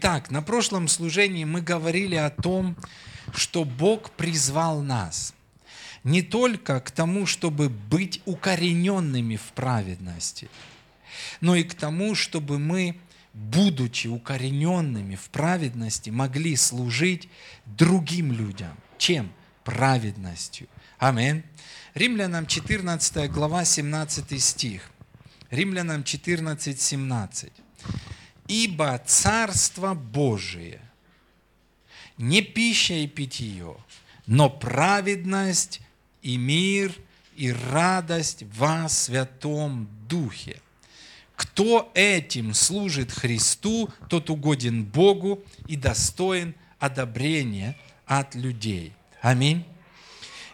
Итак, 0.00 0.30
на 0.30 0.42
прошлом 0.42 0.86
служении 0.86 1.42
мы 1.42 1.60
говорили 1.60 2.14
о 2.14 2.30
том, 2.30 2.76
что 3.34 3.64
Бог 3.64 4.12
призвал 4.12 4.80
нас 4.80 5.34
не 6.04 6.22
только 6.22 6.78
к 6.78 6.92
тому, 6.92 7.26
чтобы 7.26 7.68
быть 7.68 8.22
укорененными 8.24 9.34
в 9.34 9.52
праведности, 9.54 10.48
но 11.40 11.56
и 11.56 11.64
к 11.64 11.74
тому, 11.74 12.14
чтобы 12.14 12.60
мы, 12.60 12.96
будучи 13.34 14.06
укорененными 14.06 15.16
в 15.16 15.30
праведности, 15.30 16.10
могли 16.10 16.54
служить 16.54 17.28
другим 17.66 18.30
людям. 18.30 18.76
Чем? 18.98 19.32
Праведностью. 19.64 20.68
Аминь. 20.98 21.42
Римлянам 21.94 22.46
14 22.46 23.28
глава 23.32 23.64
17 23.64 24.40
стих. 24.40 24.92
Римлянам 25.50 26.04
14, 26.04 26.80
17. 26.80 27.52
Ибо 28.48 29.00
Царство 29.06 29.94
Божие 29.94 30.80
не 32.16 32.42
пища 32.42 32.94
и 32.94 33.06
питье, 33.06 33.76
но 34.26 34.50
праведность 34.50 35.80
и 36.22 36.36
мир 36.36 36.92
и 37.36 37.52
радость 37.52 38.42
во 38.54 38.88
Святом 38.88 39.88
Духе. 40.08 40.60
Кто 41.36 41.92
этим 41.94 42.52
служит 42.54 43.12
Христу, 43.12 43.90
тот 44.08 44.28
угоден 44.28 44.84
Богу 44.84 45.44
и 45.68 45.76
достоин 45.76 46.54
одобрения 46.80 47.76
от 48.06 48.34
людей. 48.34 48.92
Аминь. 49.20 49.64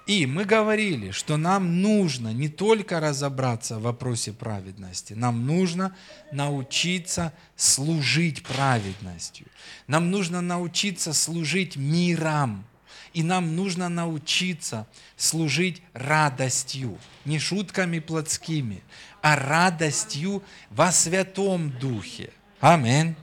И 0.07 0.27
мы 0.27 0.45
говорили, 0.45 1.13
что 1.13 1.39
нам 1.39 1.81
нужно 1.81 2.33
не 2.33 2.49
только 2.49 3.01
разобраться 3.01 3.79
в 3.79 3.83
вопросе 3.83 4.33
праведности, 4.33 5.15
нам 5.15 5.47
нужно 5.47 5.97
научиться 6.31 7.33
служить 7.57 8.43
праведностью. 8.43 9.47
Нам 9.87 10.11
нужно 10.11 10.43
научиться 10.43 11.15
служить 11.15 11.77
миром. 11.77 12.67
И 13.15 13.23
нам 13.23 13.55
нужно 13.55 13.89
научиться 13.89 14.89
служить 15.17 15.81
радостью, 15.93 16.99
не 17.25 17.39
шутками 17.39 18.01
плотскими, 18.01 18.83
а 19.23 19.37
радостью 19.37 20.43
во 20.71 20.91
Святом 20.91 21.71
Духе. 21.79 22.31
Аминь. 22.61 23.15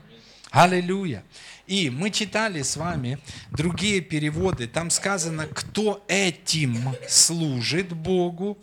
Аллилуйя. 0.50 1.24
И 1.72 1.88
мы 1.88 2.10
читали 2.10 2.60
с 2.60 2.76
вами 2.76 3.18
другие 3.50 4.02
переводы. 4.02 4.66
Там 4.66 4.90
сказано, 4.90 5.46
кто 5.46 6.04
этим 6.06 6.94
служит 7.08 7.94
Богу, 7.94 8.58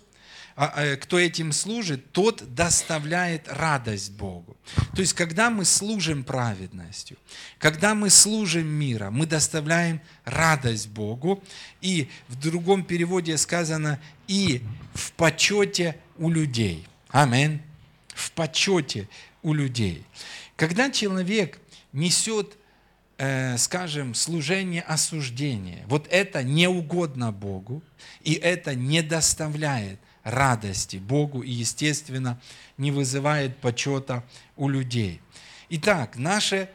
а, 0.55 0.71
э, 0.75 0.95
кто 0.95 1.17
этим 1.17 1.52
служит, 1.52 2.11
тот 2.11 2.53
доставляет 2.53 3.47
радость 3.47 4.11
Богу. 4.11 4.55
То 4.93 5.02
есть, 5.02 5.13
когда 5.13 5.49
мы 5.49 5.65
служим 5.65 6.23
праведностью, 6.23 7.17
когда 7.57 7.95
мы 7.95 8.11
служим 8.11 8.67
мира, 8.67 9.09
мы 9.09 9.25
доставляем 9.25 10.02
радость 10.23 10.89
Богу. 10.89 11.43
И 11.81 12.09
в 12.27 12.35
другом 12.35 12.83
переводе 12.83 13.39
сказано 13.39 13.99
«и 14.27 14.61
в 14.93 15.13
почете 15.13 15.97
у 16.19 16.30
людей». 16.30 16.85
Аминь. 17.09 17.59
В 18.09 18.31
почете 18.33 19.09
у 19.41 19.55
людей. 19.55 20.05
Когда 20.55 20.91
человек 20.91 21.57
несет 21.91 22.58
э, 23.19 23.57
скажем, 23.57 24.15
служение 24.15 24.81
осуждения. 24.81 25.83
Вот 25.87 26.07
это 26.09 26.41
не 26.41 26.67
угодно 26.67 27.31
Богу, 27.31 27.83
и 28.23 28.33
это 28.33 28.73
не 28.73 29.03
доставляет 29.03 29.99
радости 30.23 30.97
Богу 30.97 31.41
и, 31.41 31.51
естественно, 31.51 32.41
не 32.77 32.91
вызывает 32.91 33.57
почета 33.57 34.23
у 34.55 34.69
людей. 34.69 35.21
Итак, 35.69 36.15
наше 36.15 36.69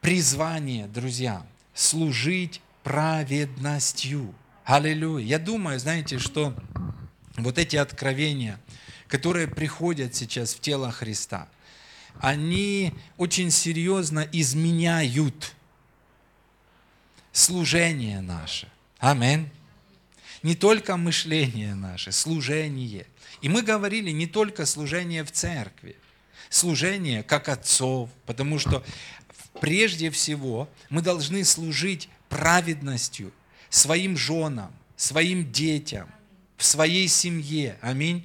призвание, 0.00 0.86
друзья, 0.86 1.44
служить 1.74 2.62
праведностью. 2.84 4.32
Аллилуйя. 4.64 5.26
Я 5.26 5.38
думаю, 5.40 5.80
знаете, 5.80 6.18
что 6.18 6.54
вот 7.36 7.58
эти 7.58 7.74
откровения, 7.74 8.60
которые 9.08 9.48
приходят 9.48 10.14
сейчас 10.14 10.54
в 10.54 10.60
тело 10.60 10.92
Христа, 10.92 11.48
они 12.20 12.94
очень 13.16 13.50
серьезно 13.50 14.26
изменяют 14.30 15.54
служение 17.32 18.20
наше. 18.20 18.68
Аминь. 18.98 19.48
Не 20.42 20.54
только 20.54 20.96
мышление 20.96 21.74
наше, 21.74 22.12
служение. 22.12 23.06
И 23.42 23.48
мы 23.48 23.62
говорили 23.62 24.10
не 24.10 24.26
только 24.26 24.66
служение 24.66 25.24
в 25.24 25.30
церкви, 25.30 25.96
служение 26.48 27.22
как 27.22 27.48
отцов, 27.48 28.10
потому 28.26 28.58
что 28.58 28.84
прежде 29.60 30.10
всего 30.10 30.68
мы 30.88 31.02
должны 31.02 31.44
служить 31.44 32.08
праведностью 32.28 33.32
своим 33.68 34.16
женам, 34.16 34.72
своим 34.96 35.50
детям, 35.50 36.08
в 36.56 36.64
своей 36.64 37.08
семье. 37.08 37.78
Аминь. 37.80 38.24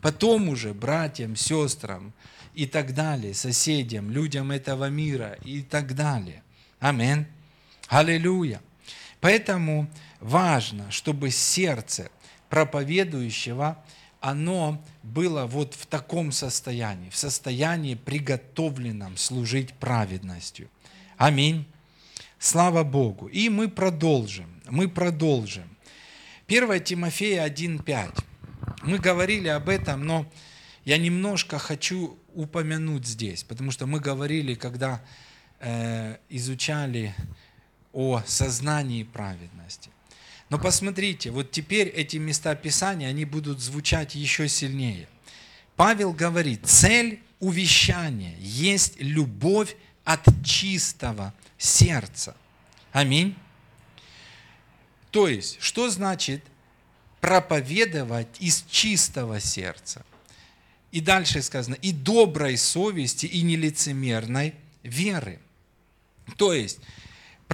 Потом 0.00 0.48
уже 0.48 0.72
братьям, 0.72 1.36
сестрам 1.36 2.12
и 2.54 2.66
так 2.66 2.94
далее, 2.94 3.34
соседям, 3.34 4.10
людям 4.10 4.50
этого 4.50 4.88
мира 4.88 5.36
и 5.44 5.62
так 5.62 5.94
далее. 5.94 6.42
Аминь. 6.78 7.26
Аллилуйя. 7.88 8.60
Поэтому 9.20 9.88
важно, 10.20 10.90
чтобы 10.90 11.30
сердце 11.30 12.10
проповедующего, 12.48 13.82
оно 14.20 14.82
было 15.02 15.46
вот 15.46 15.74
в 15.74 15.86
таком 15.86 16.32
состоянии, 16.32 17.10
в 17.10 17.16
состоянии 17.16 17.94
приготовленном 17.94 19.16
служить 19.16 19.74
праведностью. 19.74 20.68
Аминь. 21.16 21.66
Слава 22.38 22.84
Богу. 22.84 23.26
И 23.28 23.48
мы 23.48 23.68
продолжим, 23.68 24.46
мы 24.68 24.88
продолжим. 24.88 25.64
1 26.46 26.82
Тимофея 26.84 27.46
1.5. 27.46 28.24
Мы 28.82 28.98
говорили 28.98 29.48
об 29.48 29.68
этом, 29.68 30.04
но 30.04 30.26
я 30.84 30.98
немножко 30.98 31.58
хочу 31.58 32.18
упомянуть 32.34 33.06
здесь, 33.06 33.44
потому 33.44 33.70
что 33.70 33.86
мы 33.86 34.00
говорили, 34.00 34.54
когда 34.54 35.02
э, 35.60 36.18
изучали 36.28 37.14
о 37.94 38.22
сознании 38.26 39.04
праведности. 39.04 39.90
Но 40.50 40.58
посмотрите, 40.58 41.30
вот 41.30 41.50
теперь 41.50 41.88
эти 41.88 42.18
места 42.18 42.54
Писания, 42.54 43.08
они 43.08 43.24
будут 43.24 43.60
звучать 43.60 44.14
еще 44.14 44.48
сильнее. 44.48 45.08
Павел 45.76 46.12
говорит, 46.12 46.66
цель 46.66 47.22
увещания 47.40 48.36
есть 48.38 49.00
любовь 49.00 49.76
от 50.04 50.26
чистого 50.44 51.32
сердца. 51.58 52.36
Аминь. 52.92 53.34
То 55.10 55.28
есть, 55.28 55.58
что 55.60 55.90
значит 55.90 56.44
проповедовать 57.20 58.28
из 58.40 58.64
чистого 58.70 59.40
сердца? 59.40 60.04
И 60.92 61.00
дальше 61.00 61.42
сказано, 61.42 61.74
и 61.74 61.92
доброй 61.92 62.56
совести, 62.56 63.26
и 63.26 63.42
нелицемерной 63.42 64.54
веры. 64.82 65.40
То 66.36 66.52
есть, 66.52 66.78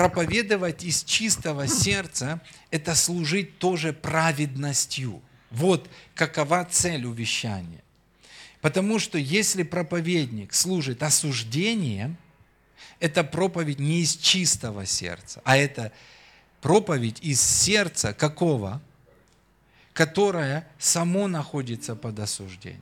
проповедовать 0.00 0.82
из 0.82 1.04
чистого 1.04 1.66
сердца– 1.66 2.40
это 2.70 2.94
служить 2.94 3.58
тоже 3.58 3.92
праведностью. 3.92 5.20
Вот 5.50 5.90
какова 6.14 6.64
цель 6.64 7.04
увещания. 7.04 7.82
Потому 8.62 8.98
что 8.98 9.18
если 9.18 9.62
проповедник 9.62 10.54
служит 10.54 11.02
осуждением, 11.02 12.16
это 12.98 13.24
проповедь 13.24 13.78
не 13.78 14.00
из 14.00 14.16
чистого 14.16 14.86
сердца, 14.86 15.42
а 15.44 15.58
это 15.58 15.92
проповедь 16.62 17.18
из 17.20 17.42
сердца 17.42 18.14
какого? 18.14 18.80
Которое 19.92 20.66
само 20.78 21.28
находится 21.28 21.94
под 21.94 22.18
осуждением. 22.20 22.80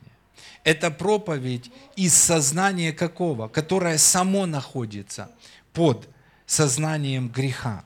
Это 0.63 0.89
проповедь 0.89 1.69
из 1.97 2.13
сознания 2.13 2.93
какого? 2.93 3.49
Которое 3.49 3.97
само 3.97 4.45
находится 4.45 5.29
под 5.73 6.07
сознанием 6.49 7.29
греха. 7.29 7.83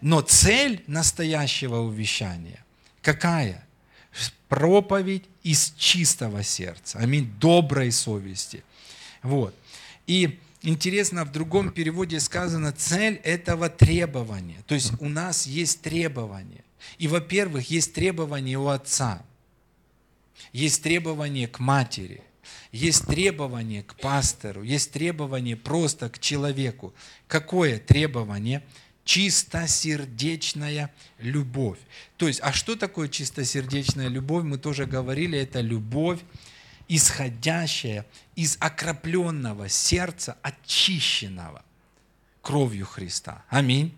Но 0.00 0.20
цель 0.20 0.84
настоящего 0.86 1.78
увещания 1.78 2.62
какая? 3.00 3.66
Проповедь 4.48 5.24
из 5.42 5.72
чистого 5.78 6.42
сердца. 6.42 6.98
Аминь. 6.98 7.32
Доброй 7.40 7.90
совести. 7.90 8.62
Вот. 9.22 9.54
И 10.06 10.38
интересно, 10.60 11.24
в 11.24 11.32
другом 11.32 11.70
переводе 11.70 12.20
сказано, 12.20 12.72
цель 12.72 13.14
этого 13.24 13.70
требования. 13.70 14.62
То 14.66 14.74
есть 14.74 14.92
у 15.00 15.08
нас 15.08 15.46
есть 15.46 15.80
требования. 15.80 16.64
И, 16.98 17.08
во-первых, 17.08 17.70
есть 17.70 17.94
требования 17.94 18.58
у 18.58 18.68
отца. 18.68 19.22
Есть 20.52 20.82
требования 20.82 21.48
к 21.48 21.58
матери– 21.58 22.22
есть 22.70 23.06
требование 23.06 23.82
к 23.82 23.94
пастору, 23.96 24.62
есть 24.62 24.92
требование 24.92 25.56
просто 25.56 26.08
к 26.08 26.18
человеку. 26.18 26.94
Какое 27.28 27.78
требование? 27.78 28.62
Чистосердечная 29.04 30.92
любовь. 31.18 31.78
То 32.16 32.28
есть, 32.28 32.40
а 32.42 32.52
что 32.52 32.76
такое 32.76 33.08
чистосердечная 33.08 34.08
любовь? 34.08 34.44
Мы 34.44 34.58
тоже 34.58 34.86
говорили, 34.86 35.38
это 35.38 35.60
любовь, 35.60 36.20
исходящая 36.88 38.06
из 38.36 38.56
окропленного 38.60 39.68
сердца, 39.68 40.36
очищенного. 40.42 41.64
кровью 42.42 42.86
Христа. 42.86 43.44
Аминь 43.48 43.94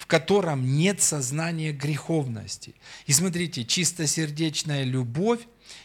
в 0.00 0.06
котором 0.06 0.78
нет 0.78 1.02
сознания 1.02 1.72
греховности. 1.72 2.74
И 3.04 3.12
смотрите, 3.12 3.66
чистосердечная 3.66 4.84
любовь 4.84 5.40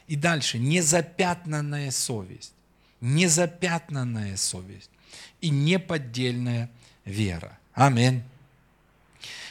и 0.07 0.15
дальше 0.15 0.59
незапятнанная 0.59 1.91
совесть. 1.91 2.53
Незапятнанная 3.01 4.37
совесть 4.37 4.89
и 5.41 5.49
неподдельная 5.49 6.69
вера. 7.03 7.57
Аминь. 7.73 8.23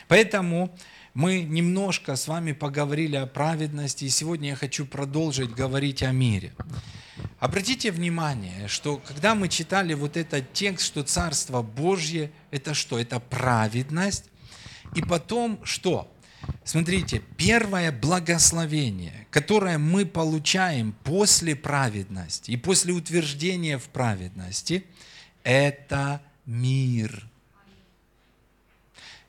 Поэтому 0.09 0.77
мы 1.13 1.43
немножко 1.43 2.17
с 2.17 2.27
вами 2.27 2.53
поговорили 2.53 3.17
о 3.17 3.27
праведности, 3.27 4.05
и 4.05 4.09
сегодня 4.09 4.51
я 4.51 4.57
хочу 4.57 4.87
продолжить 4.87 5.55
говорить 5.55 6.03
о 6.03 6.11
мире. 6.11 6.53
Обратите 7.39 7.93
внимание, 7.93 8.67
что 8.69 8.97
когда 8.97 9.35
мы 9.35 9.49
читали 9.49 9.95
вот 9.95 10.17
этот 10.17 10.53
текст, 10.53 10.87
что 10.87 11.05
Царство 11.05 11.63
Божье– 11.63 12.33
это 12.51 12.75
что? 12.75 12.99
Это 12.99 13.21
праведность. 13.21 14.25
И 14.95 15.03
потом 15.03 15.61
что? 15.65 16.11
Смотрите, 16.65 17.23
первое 17.37 17.93
благословение, 17.93 19.27
которое 19.31 19.79
мы 19.79 20.07
получаем 20.07 20.93
после 21.05 21.55
праведности 21.55 22.53
и 22.53 22.57
после 22.57 22.95
утверждения 22.95 23.79
в 23.79 23.85
праведности, 23.89 24.85
это 25.43 26.23
мир. 26.47 27.27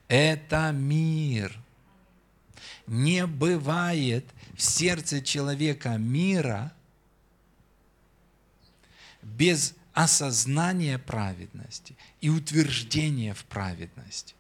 Это 0.08 0.72
мир. 0.72 1.58
Не 2.88 3.26
бывает 3.26 4.26
в 4.56 4.62
сердце 4.62 5.22
человека 5.22 5.98
мира 5.98 6.72
без 9.22 9.74
осознания 9.94 11.00
праведности 11.00 11.96
и 12.22 12.30
утверждения 12.30 13.34
в 13.34 13.44
праведности. 13.46 14.36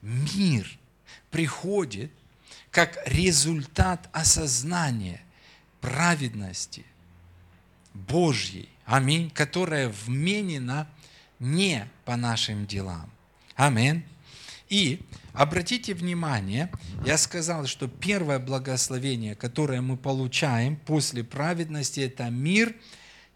Мир 0.00 0.78
приходит 1.30 2.10
как 2.70 2.98
результат 3.06 4.08
осознания 4.12 5.20
праведности 5.80 6.84
Божьей, 7.94 8.68
аминь, 8.84 9.30
которая 9.30 9.88
вменена 9.88 10.88
не 11.38 11.88
по 12.04 12.16
нашим 12.16 12.66
делам. 12.66 13.10
Аминь. 13.54 14.04
И 14.68 15.00
обратите 15.32 15.94
внимание, 15.94 16.70
я 17.04 17.16
сказал, 17.16 17.66
что 17.66 17.88
первое 17.88 18.38
благословение, 18.38 19.34
которое 19.34 19.80
мы 19.80 19.96
получаем 19.96 20.76
после 20.76 21.24
праведности, 21.24 22.00
это 22.00 22.28
мир, 22.28 22.74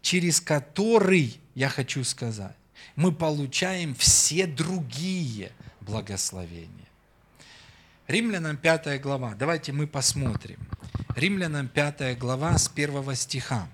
через 0.01 0.39
который, 0.39 1.39
я 1.55 1.69
хочу 1.69 2.03
сказать, 2.03 2.55
мы 2.95 3.11
получаем 3.11 3.95
все 3.95 4.45
другие 4.45 5.51
благословения. 5.81 6.82
Римлянам 8.13 8.57
5 8.57 9.01
глава. 9.01 9.33
Давайте 9.33 9.71
мы 9.71 9.87
посмотрим. 9.87 10.59
Римлянам 11.15 11.67
5 11.67 12.15
глава 12.19 12.59
с 12.59 12.67
1 12.67 13.15
стиха. 13.15 13.67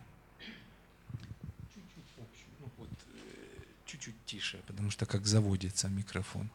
Чуть-чуть 3.86 4.15
тише, 4.25 4.62
потому 4.65 4.91
что 4.91 5.06
как 5.06 5.25
заводится 5.25 5.89
микрофон. 5.89 6.50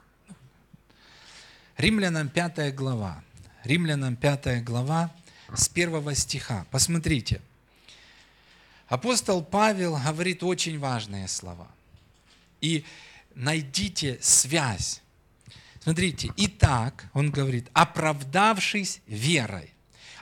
Римлянам 1.77 2.31
5 2.31 2.75
глава. 2.75 3.23
Римлянам 3.65 4.17
5 4.17 4.65
глава 4.65 5.15
с 5.55 5.69
1 5.69 6.15
стиха. 6.15 6.65
Посмотрите. 6.71 7.43
Апостол 8.89 9.45
Павел 9.45 9.99
говорит 9.99 10.43
очень 10.43 10.79
важные 10.79 11.29
слова. 11.29 11.69
И 12.63 12.87
найдите 13.35 14.19
связь. 14.23 15.03
Смотрите, 15.85 16.33
итак, 16.39 17.11
он 17.13 17.31
говорит, 17.31 17.69
оправдавшись 17.75 19.03
верой. 19.07 19.71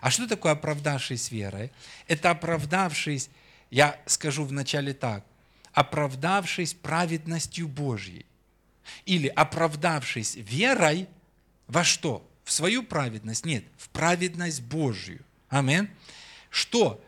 А 0.00 0.10
что 0.10 0.26
такое 0.26 0.52
оправдавшись 0.52 1.30
верой? 1.30 1.70
Это 2.08 2.30
оправдавшись, 2.30 3.30
я 3.70 3.96
скажу 4.06 4.44
вначале 4.44 4.92
так, 4.92 5.24
оправдавшись 5.72 6.74
праведностью 6.74 7.68
Божьей. 7.68 8.26
Или 9.06 9.28
оправдавшись 9.28 10.34
верой 10.34 11.06
во 11.68 11.84
что? 11.84 12.28
В 12.42 12.50
свою 12.50 12.82
праведность? 12.82 13.46
Нет, 13.46 13.64
в 13.78 13.88
праведность 13.90 14.62
Божью. 14.62 15.24
Амин. 15.48 15.88
Что? 16.50 17.00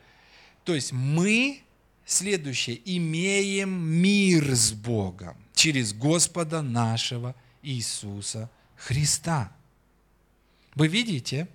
То 0.62 0.76
есть 0.76 0.92
мы, 0.92 1.60
следующее, 2.06 2.80
имеем 2.84 3.84
мир 3.84 4.54
с 4.54 4.70
Богом 4.70 5.36
через 5.56 5.92
Господа 5.92 6.62
нашего 6.62 7.34
Иисуса 7.64 8.50
Христа. 8.76 9.52
Вы 10.75 10.88
видите? 10.88 11.49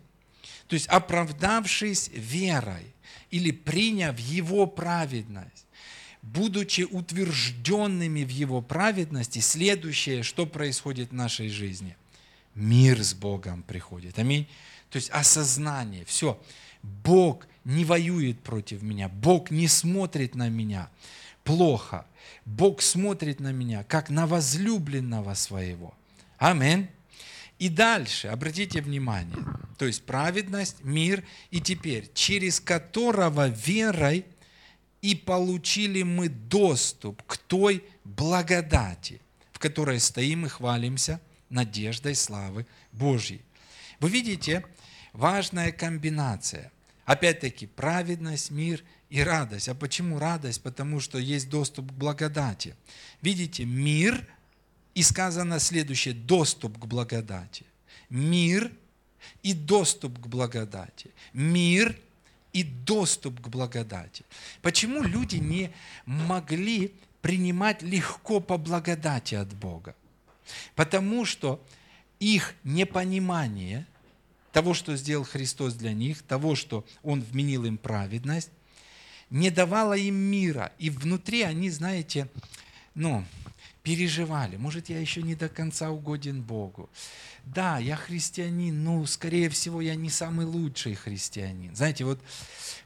То 0.68 0.74
есть 0.74 0.88
оправдавшись 0.88 2.10
верой 2.14 2.94
или 3.32 3.52
приняв 3.52 4.20
Его 4.20 4.66
праведность, 4.68 5.66
будучи 6.22 6.82
утвержденными 6.82 8.24
в 8.24 8.30
Его 8.30 8.62
праведности, 8.62 9.40
следующее, 9.40 10.24
что 10.24 10.46
происходит 10.46 11.10
в 11.10 11.14
нашей 11.14 11.50
жизни? 11.50 11.96
Мир 12.56 13.04
с 13.04 13.14
Богом 13.14 13.64
приходит. 13.64 14.20
Аминь. 14.20 14.48
То 14.90 14.98
есть 14.98 15.10
осознание. 15.12 16.06
Все. 16.06 16.42
Бог 16.82 17.48
не 17.64 17.86
воюет 17.86 18.42
против 18.42 18.82
меня. 18.82 19.10
Бог 19.10 19.52
не 19.52 19.68
смотрит 19.68 20.36
на 20.36 20.50
меня 20.50 20.90
плохо. 21.44 22.06
Бог 22.46 22.82
смотрит 22.82 23.40
на 23.40 23.52
меня, 23.52 23.84
как 23.84 24.10
на 24.10 24.28
возлюбленного 24.28 25.34
своего. 25.34 25.94
Аминь. 26.40 26.88
И 27.60 27.68
дальше, 27.68 28.30
обратите 28.30 28.82
внимание, 28.82 29.46
то 29.78 29.86
есть 29.86 30.06
праведность, 30.06 30.82
мир, 30.86 31.26
и 31.52 31.60
теперь, 31.60 32.10
через 32.14 32.62
которого 32.62 33.50
верой 33.50 34.26
и 35.02 35.14
получили 35.14 36.04
мы 36.04 36.30
доступ 36.30 37.22
к 37.24 37.36
той 37.38 37.84
благодати, 38.06 39.20
в 39.52 39.60
которой 39.60 40.00
стоим 40.00 40.46
и 40.46 40.50
хвалимся 40.50 41.20
надеждой 41.50 42.16
славы 42.16 42.66
Божьей. 42.94 43.42
Вы 44.00 44.10
видите, 44.10 44.66
важная 45.12 45.74
комбинация. 45.74 46.72
Опять-таки, 47.04 47.68
праведность, 47.68 48.52
мир 48.52 48.86
и 49.10 49.22
радость. 49.22 49.68
А 49.68 49.76
почему 49.76 50.18
радость? 50.18 50.64
Потому 50.64 51.02
что 51.02 51.18
есть 51.18 51.50
доступ 51.50 51.92
к 51.92 51.96
благодати. 51.96 52.76
Видите, 53.22 53.66
мир– 53.66 54.26
и 55.00 55.04
сказано 55.04 55.60
следующее, 55.60 56.14
доступ 56.14 56.78
к 56.78 56.86
благодати. 56.86 57.64
Мир 58.10 58.70
и 59.44 59.54
доступ 59.54 60.20
к 60.20 60.28
благодати. 60.28 61.12
Мир 61.34 61.96
и 62.52 62.64
доступ 62.64 63.40
к 63.40 63.48
благодати. 63.48 64.26
Почему 64.62 65.02
люди 65.02 65.38
не 65.38 65.72
могли 66.06 66.92
принимать 67.22 67.82
легко 67.82 68.42
по 68.42 68.58
благодати 68.58 69.36
от 69.36 69.54
Бога? 69.54 69.96
Потому 70.76 71.24
что 71.24 71.62
их 72.20 72.54
непонимание 72.66 73.86
того, 74.52 74.74
что 74.74 74.98
сделал 74.98 75.24
Христос 75.24 75.76
для 75.76 75.94
них, 75.94 76.24
того, 76.24 76.56
что 76.56 76.84
Он 77.04 77.22
вменил 77.22 77.64
им 77.64 77.78
праведность, 77.78 78.52
не 79.30 79.50
давало 79.50 79.94
им 79.94 80.16
мира. 80.16 80.74
И 80.78 80.90
внутри 80.90 81.44
они, 81.44 81.70
знаете, 81.70 82.28
ну, 82.96 83.24
переживали. 83.84 84.58
Может, 84.58 84.90
я 84.90 85.00
еще 85.00 85.22
не 85.22 85.36
до 85.36 85.50
конца 85.50 85.90
угоден 85.90 86.42
Богу. 86.42 86.90
Да, 87.46 87.80
я 87.80 87.96
христианин, 87.96 88.84
но, 88.84 89.06
скорее 89.06 89.50
всего, 89.50 89.82
я 89.82 89.96
не 89.96 90.10
самый 90.10 90.46
лучший 90.46 90.96
христианин. 90.96 91.76
Знаете, 91.76 92.04
вот 92.06 92.20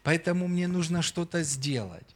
поэтому 0.03 0.47
мне 0.47 0.67
нужно 0.67 1.01
что-то 1.01 1.43
сделать. 1.43 2.15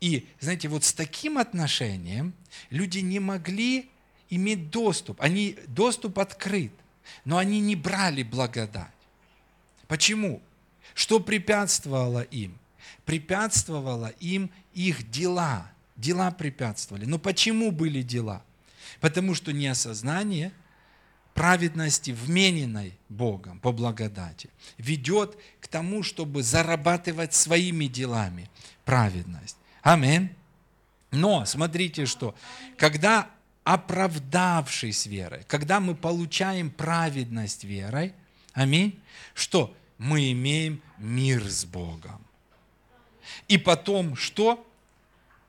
И, 0.00 0.26
знаете, 0.40 0.68
вот 0.68 0.84
с 0.84 0.92
таким 0.92 1.38
отношением 1.38 2.34
люди 2.70 2.98
не 2.98 3.20
могли 3.20 3.88
иметь 4.30 4.70
доступ. 4.70 5.20
Они, 5.20 5.56
доступ 5.68 6.18
открыт, 6.18 6.72
но 7.24 7.38
они 7.38 7.60
не 7.60 7.76
брали 7.76 8.22
благодать. 8.22 8.88
Почему? 9.86 10.42
Что 10.94 11.20
препятствовало 11.20 12.22
им? 12.22 12.58
Препятствовало 13.04 14.08
им 14.18 14.50
их 14.72 15.10
дела– 15.10 15.70
Дела 15.96 16.30
препятствовали. 16.30 17.04
Но 17.04 17.18
почему 17.18 17.70
были 17.70 18.02
дела? 18.02 18.42
Потому 19.00 19.34
что 19.34 19.52
неосознание 19.52 20.52
праведности, 21.34 22.12
вмененной 22.12 22.96
Богом 23.08 23.58
по 23.60 23.72
благодати, 23.72 24.50
ведет 24.78 25.36
к 25.60 25.68
тому, 25.68 26.02
чтобы 26.02 26.42
зарабатывать 26.42 27.34
своими 27.34 27.86
делами 27.86 28.50
праведность. 28.84 29.56
Аминь. 29.82 30.30
Но 31.10 31.44
смотрите, 31.44 32.06
что 32.06 32.34
когда 32.76 33.30
оправдавшись 33.64 35.06
верой, 35.06 35.44
когда 35.48 35.80
мы 35.80 35.94
получаем 35.94 36.70
праведность 36.70 37.64
верой, 37.64 38.14
аминь, 38.52 39.00
что 39.34 39.74
мы 39.98 40.32
имеем 40.32 40.82
мир 40.98 41.48
с 41.48 41.64
Богом. 41.64 42.24
И 43.48 43.58
потом 43.58 44.16
что? 44.16 44.66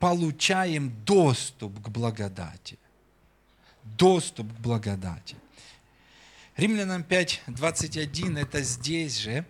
Получаем 0.05 0.91
доступ 1.05 1.81
к 1.81 1.89
благодати. 1.89 2.77
доступ 3.97 4.47
к 4.53 4.59
благодати. 4.59 5.35
Римлянам 6.57 7.03
5, 7.03 7.41
21, 7.47 8.37
это 8.37 8.61
здесь 8.63 9.17
же, 9.17 9.45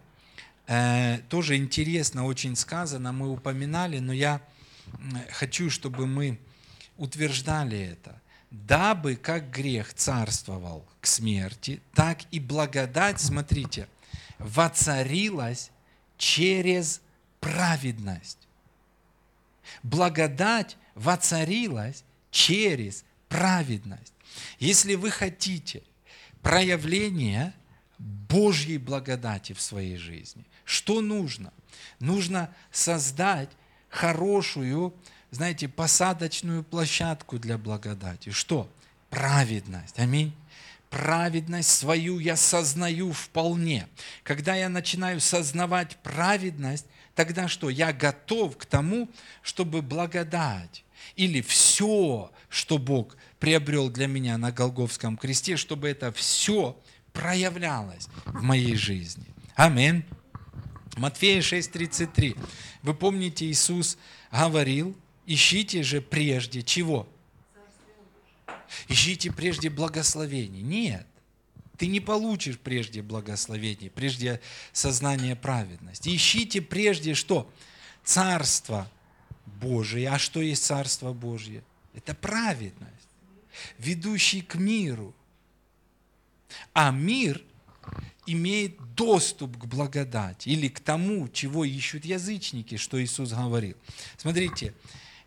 э, 0.68 1.20
тоже 1.30 1.56
интересно 1.56 2.26
очень 2.26 2.56
сказано, 2.56 3.12
мы 3.12 3.30
упоминали, 3.30 4.00
но 4.00 4.14
я 4.14 4.40
хочу, 5.32 5.70
чтобы 5.70 6.08
мы 6.08 6.38
утверждали 6.98 7.78
это. 7.78 8.22
Дабы 8.52 9.16
как 9.16 9.52
грех 9.52 9.94
царствовал 9.94 10.86
к 11.02 11.08
смерти, 11.08 11.80
так 11.94 12.18
и 12.32 12.40
благодать, 12.40 13.20
смотрите, 13.20 13.88
воцарилась 14.40 15.72
через 16.18 17.02
праведность. 17.40 18.45
Благодать 19.84 20.78
воцарилась 20.96 22.04
через 22.32 23.04
праведность. 23.30 24.14
Если 24.60 24.96
вы 24.96 25.12
хотите 25.12 25.84
проявления 26.42 27.54
Божьей 27.98 28.78
благодати 28.78 29.54
в 29.54 29.62
своей 29.62 29.98
жизни, 29.98 30.46
что 30.64 31.02
нужно? 31.02 31.54
Нужно 32.00 32.54
создать 32.72 33.50
хорошую, 33.90 34.94
знаете, 35.32 35.68
посадочную 35.68 36.64
площадку 36.64 37.40
для 37.40 37.58
благодати. 37.58 38.32
Что? 38.32 38.70
Праведность. 39.10 40.00
Аминь 40.00 40.34
праведность 40.96 41.72
свою 41.72 42.20
я 42.20 42.38
сознаю 42.38 43.12
вполне. 43.12 43.88
Когда 44.24 44.56
я 44.56 44.70
начинаю 44.70 45.20
сознавать 45.20 45.98
праведность, 45.98 46.86
тогда 47.16 47.48
что? 47.48 47.70
Я 47.70 47.94
готов 47.94 48.58
к 48.58 48.66
тому, 48.66 49.10
чтобы 49.42 49.82
благодать 49.82 50.84
или 51.16 51.42
все, 51.42 52.32
что 52.50 52.78
Бог 52.78 53.18
приобрел 53.40 53.90
для 53.90 54.08
меня 54.08 54.38
на 54.38 54.52
Голговском 54.52 55.18
кресте, 55.18 55.58
чтобы 55.58 55.90
это 55.90 56.12
все 56.12 56.80
проявлялось 57.14 58.08
в 58.26 58.42
моей 58.44 58.76
жизни. 58.76 59.26
Аминь. 59.56 60.04
Матфея 60.98 61.42
6:33. 61.42 62.38
Вы 62.84 62.94
помните, 62.94 63.46
Иисус 63.46 63.98
говорил, 64.32 64.96
ищите 65.26 65.84
же 65.84 66.02
прежде 66.02 66.62
чего? 66.62 67.08
Ищите 68.88 69.32
прежде 69.32 69.70
благословений. 69.70 70.62
Нет, 70.62 71.08
ты 71.78 71.88
не 71.88 72.00
получишь 72.00 72.58
прежде 72.58 73.02
благословений, 73.02 73.90
прежде 73.90 74.42
сознания 74.72 75.36
праведности. 75.36 76.16
Ищите 76.16 76.62
прежде 76.62 77.14
что? 77.14 77.52
Царство 78.04 78.90
Божие. 79.46 80.10
А 80.10 80.20
что 80.20 80.42
есть 80.42 80.64
Царство 80.64 81.14
Божье? 81.14 81.64
Это 81.94 82.14
праведность, 82.14 83.08
ведущий 83.78 84.42
к 84.42 84.56
миру. 84.56 85.16
А 86.74 86.92
мир 86.92 87.42
имеет 88.26 88.78
доступ 88.96 89.58
к 89.58 89.66
благодати 89.66 90.50
или 90.50 90.68
к 90.68 90.80
тому, 90.80 91.28
чего 91.30 91.66
ищут 91.66 92.06
язычники, 92.06 92.78
что 92.78 93.02
Иисус 93.04 93.32
говорил. 93.32 93.76
Смотрите, 94.18 94.74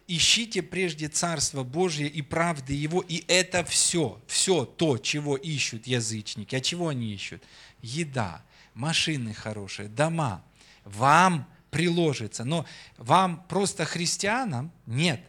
ищите 0.09 0.63
прежде 0.63 1.09
Царство 1.09 1.63
Божье 1.63 2.09
и 2.09 2.23
правды 2.23 2.73
Его, 2.73 3.01
и 3.07 3.25
это 3.29 3.63
все, 3.65 4.21
все 4.27 4.65
то, 4.65 4.99
чего 4.99 5.37
ищут 5.37 5.87
язычники. 5.87 6.57
А 6.57 6.61
чего 6.61 6.89
они 6.89 7.15
ищут? 7.15 7.43
Еда, 7.83 8.43
машины 8.75 9.35
хорошие, 9.35 9.89
дома. 9.89 10.43
Вам 10.85 11.47
приложится. 11.71 12.45
Но 12.45 12.67
вам 12.97 13.45
просто 13.49 13.85
христианам 13.85 14.73
нет. 14.87 15.21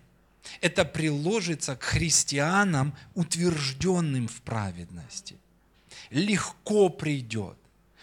Это 0.62 0.86
приложится 0.86 1.76
к 1.76 1.84
христианам, 1.84 2.96
утвержденным 3.14 4.28
в 4.28 4.42
праведности. 4.42 5.38
Легко 6.10 6.90
придет. 6.90 7.58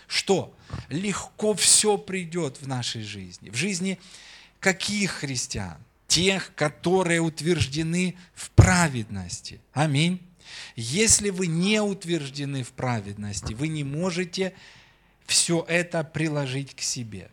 Что? 0.06 0.54
Легко 0.88 1.54
все 1.54 1.98
придет 1.98 2.60
в 2.60 2.68
нашей 2.68 3.02
жизни. 3.02 3.50
В 3.50 3.56
жизни 3.56 3.98
каких 4.60 5.10
христиан? 5.10 5.78
Тех, 6.16 6.54
которые 6.54 7.20
утверждены 7.20 8.16
в 8.34 8.48
праведности. 8.52 9.60
Аминь. 9.74 10.22
Если 10.74 11.28
вы 11.28 11.46
не 11.46 11.82
утверждены 11.82 12.62
в 12.62 12.72
праведности, 12.72 13.52
вы 13.52 13.68
не 13.68 13.84
можете 13.84 14.54
все 15.26 15.62
это 15.68 16.02
приложить 16.04 16.74
к 16.74 16.80
себе. 16.80 17.30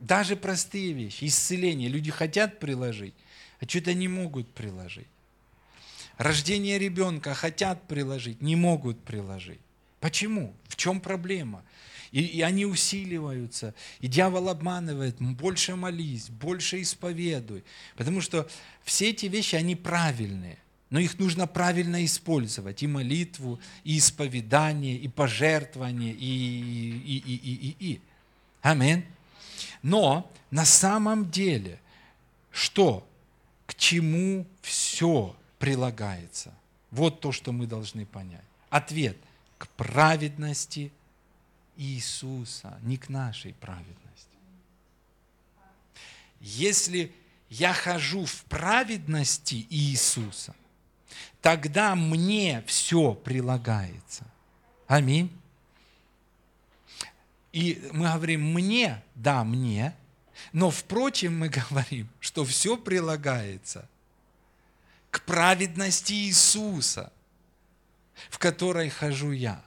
Даже 0.00 0.34
простые 0.34 0.92
вещи, 0.94 1.26
исцеление. 1.26 1.88
Люди 1.88 2.10
хотят 2.10 2.58
приложить, 2.58 3.14
а 3.60 3.68
что-то 3.68 3.94
не 3.94 4.08
могут 4.08 4.52
приложить. 4.52 5.06
Рождение 6.16 6.76
ребенка 6.76 7.34
хотят 7.34 7.86
приложить, 7.86 8.42
не 8.42 8.56
могут 8.56 9.00
приложить. 9.04 9.60
Почему? 10.00 10.56
В 10.66 10.74
чем 10.74 11.00
проблема? 11.00 11.62
И, 12.12 12.22
и 12.22 12.40
они 12.42 12.66
усиливаются. 12.66 13.74
И 14.00 14.08
дьявол 14.08 14.48
обманывает. 14.48 15.16
Больше 15.20 15.76
молись, 15.76 16.28
больше 16.28 16.82
исповедуй. 16.82 17.64
Потому 17.96 18.20
что 18.20 18.48
все 18.82 19.10
эти 19.10 19.26
вещи, 19.26 19.54
они 19.54 19.76
правильные. 19.76 20.58
Но 20.90 20.98
их 20.98 21.18
нужно 21.20 21.46
правильно 21.46 22.04
использовать. 22.04 22.82
И 22.82 22.88
молитву, 22.88 23.60
и 23.84 23.98
исповедание, 23.98 24.96
и 24.96 25.06
пожертвование, 25.06 26.12
и, 26.12 26.16
и, 26.16 27.18
и, 27.18 27.34
и, 27.34 27.54
и, 27.54 27.76
и. 27.92 28.00
Аминь. 28.60 29.04
Но 29.82 30.30
на 30.50 30.64
самом 30.64 31.30
деле, 31.30 31.80
что, 32.50 33.06
к 33.66 33.74
чему 33.76 34.46
все 34.62 35.36
прилагается? 35.60 36.52
Вот 36.90 37.20
то, 37.20 37.30
что 37.30 37.52
мы 37.52 37.68
должны 37.68 38.04
понять. 38.04 38.44
Ответ 38.68 39.16
к 39.58 39.68
праведности 39.68 40.92
Иисуса, 41.80 42.78
не 42.82 42.98
к 42.98 43.08
нашей 43.08 43.54
праведности. 43.54 44.28
Если 46.40 47.10
я 47.48 47.72
хожу 47.72 48.26
в 48.26 48.44
праведности 48.44 49.66
Иисуса, 49.70 50.54
тогда 51.40 51.94
мне 51.94 52.62
все 52.66 53.14
прилагается. 53.14 54.26
Аминь. 54.86 55.30
И 57.52 57.88
мы 57.92 58.12
говорим 58.12 58.52
«мне», 58.52 59.02
да, 59.14 59.42
мне, 59.42 59.96
но 60.52 60.70
впрочем 60.70 61.38
мы 61.38 61.48
говорим, 61.48 62.08
что 62.20 62.44
все 62.44 62.76
прилагается 62.76 63.88
к 65.10 65.22
праведности 65.22 66.12
Иисуса, 66.12 67.10
в 68.28 68.38
которой 68.38 68.90
хожу 68.90 69.32
я. 69.32 69.64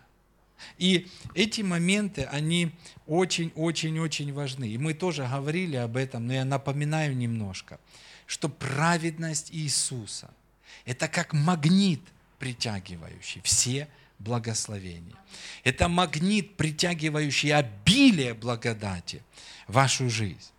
И 0.83 1.07
эти 1.33 1.61
моменты, 1.61 2.23
они 2.23 2.71
очень-очень-очень 3.07 4.33
важны. 4.33 4.67
И 4.67 4.77
мы 4.77 4.93
тоже 4.93 5.25
говорили 5.25 5.77
об 5.77 5.95
этом, 5.95 6.27
но 6.27 6.33
я 6.33 6.43
напоминаю 6.43 7.15
немножко, 7.15 7.79
что 8.25 8.49
праведность 8.49 9.47
Иисуса– 9.53 10.29
это 10.85 11.07
как 11.07 11.31
магнит, 11.31 12.01
притягивающий 12.37 13.39
все 13.45 13.87
благословения. 14.19 15.15
Это 15.63 15.87
магнит, 15.87 16.57
притягивающий 16.57 17.53
обилие 17.53 18.33
благодати 18.33 19.23
в 19.69 19.75
вашу 19.75 20.09
жизнь. 20.09 20.51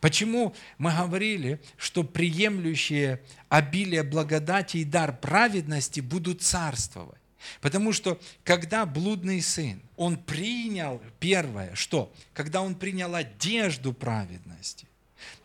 Почему 0.00 0.52
мы 0.78 0.90
говорили, 0.90 1.60
что 1.76 2.02
приемлющие 2.02 3.22
обилие 3.48 4.02
благодати 4.02 4.78
и 4.78 4.84
дар 4.84 5.16
праведности 5.16 6.00
будут 6.00 6.42
царствовать? 6.42 7.21
Потому 7.60 7.92
что 7.92 8.20
когда 8.44 8.86
блудный 8.86 9.42
сын, 9.42 9.80
он 9.96 10.16
принял 10.16 11.00
первое, 11.20 11.74
что? 11.74 12.12
Когда 12.34 12.62
он 12.62 12.74
принял 12.74 13.14
одежду 13.14 13.92
праведности, 13.92 14.86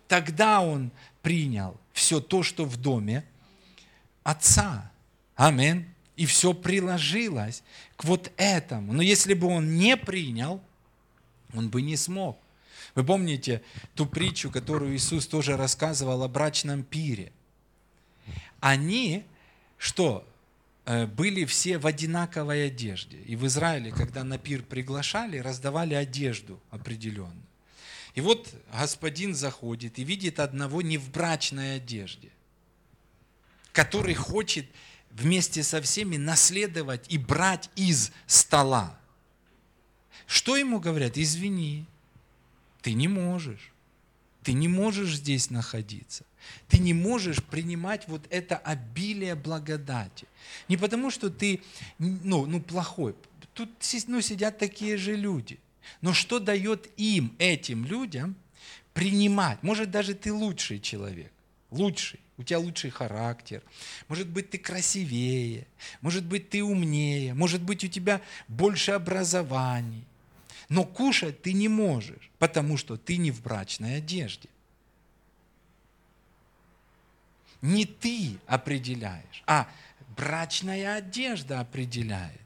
тогда 0.08 0.62
он 0.62 0.92
принял 1.22 1.80
все 1.94 2.20
то, 2.20 2.44
что 2.44 2.66
в 2.66 2.77
доме 2.77 3.24
отца. 4.24 4.92
Аминь 5.36 5.86
и 6.18 6.25
все 6.25 6.54
приложилось 6.54 7.63
к 7.96 8.04
вот 8.04 8.32
этому. 8.36 8.92
Но 8.92 9.01
если 9.01 9.34
бы 9.34 9.48
он 9.48 9.75
не 9.75 9.96
принял, 9.96 10.62
он 11.54 11.70
бы 11.70 11.82
не 11.82 11.96
смог. 11.96 12.38
Вы 12.96 13.04
помните 13.04 13.62
ту 13.94 14.08
притчу, 14.08 14.50
которую 14.50 14.96
Иисус 14.96 15.27
тоже 15.27 15.56
рассказывал 15.56 16.24
о 16.24 16.27
брачном 16.27 16.84
пире? 16.84 17.32
Они, 18.60 19.24
что, 19.77 20.27
были 20.88 21.44
все 21.46 21.77
в 21.77 21.86
одинаковой 21.86 22.67
одежде. 22.67 23.17
И 23.20 23.36
в 23.36 23.46
Израиле, 23.46 23.91
когда 23.91 24.24
на 24.24 24.38
пир 24.38 24.63
приглашали, 24.63 25.38
раздавали 25.38 25.94
одежду 25.94 26.62
определенную. 26.70 27.44
И 28.15 28.22
вот 28.22 28.51
господин 28.74 29.36
заходит 29.36 30.00
и 30.00 30.03
видит 30.03 30.39
одного 30.39 30.82
не 30.82 30.98
в 30.98 31.12
брачной 31.12 31.75
одежде, 31.75 32.29
который 33.74 34.15
хочет 34.15 34.65
вместе 35.12 35.62
со 35.62 35.82
всеми 35.82 36.17
наследовать 36.17 37.06
и 37.10 37.17
брать 37.17 37.70
из 37.75 38.12
стола. 38.25 38.98
Что 40.25 40.56
ему 40.56 40.79
говорят? 40.79 41.17
Извини, 41.17 41.86
ты 42.82 42.94
не 42.94 43.08
можешь. 43.08 43.72
Ты 44.44 44.53
не 44.53 44.67
можешь 44.67 45.15
здесь 45.15 45.50
находиться. 45.50 46.25
Ты 46.67 46.79
не 46.79 46.94
можешь 46.94 47.44
принимать 47.44 48.08
вот 48.08 48.25
это 48.29 48.58
обилие 48.58 49.36
благодати. 49.36 50.27
Не 50.67 50.77
потому, 50.77 51.12
что 51.12 51.29
ты 51.29 51.62
ну, 52.00 52.46
ну, 52.46 52.62
плохой. 52.62 53.15
Тут 53.53 53.70
ну, 54.08 54.22
сидят 54.22 54.58
такие 54.58 54.98
же 54.98 55.15
люди. 55.15 55.60
Но 56.01 56.13
что 56.13 56.39
дает 56.39 56.89
им, 56.98 57.36
этим 57.39 57.86
людям, 57.86 58.36
принимать? 58.94 59.63
Может, 59.63 59.91
даже 59.91 60.13
ты 60.13 60.34
лучший 60.34 60.79
человек. 60.79 61.32
Лучший. 61.72 62.20
У 62.38 62.44
тебя 62.44 62.60
лучший 62.60 62.91
характер. 62.91 63.63
Может 64.08 64.27
быть, 64.27 64.51
ты 64.51 64.60
красивее. 64.60 65.65
Может 66.01 66.24
быть, 66.24 66.50
ты 66.50 66.63
умнее. 66.63 67.34
Может 67.34 67.63
быть, 67.63 67.84
у 67.84 67.88
тебя 67.88 68.22
больше 68.48 68.91
образований. 68.91 70.03
Но 70.70 70.84
кушать 70.84 71.41
ты 71.41 71.53
не 71.53 71.67
можешь, 71.67 72.29
потому 72.39 72.77
что 72.77 72.98
ты 72.98 73.17
не 73.17 73.32
в 73.32 73.41
брачной 73.41 73.98
одежде. 73.98 74.50
Не 77.62 77.86
ты 77.86 78.38
определяешь, 78.46 79.44
а 79.46 79.68
брачная 80.16 80.96
одежда 80.96 81.60
определяет 81.60 82.42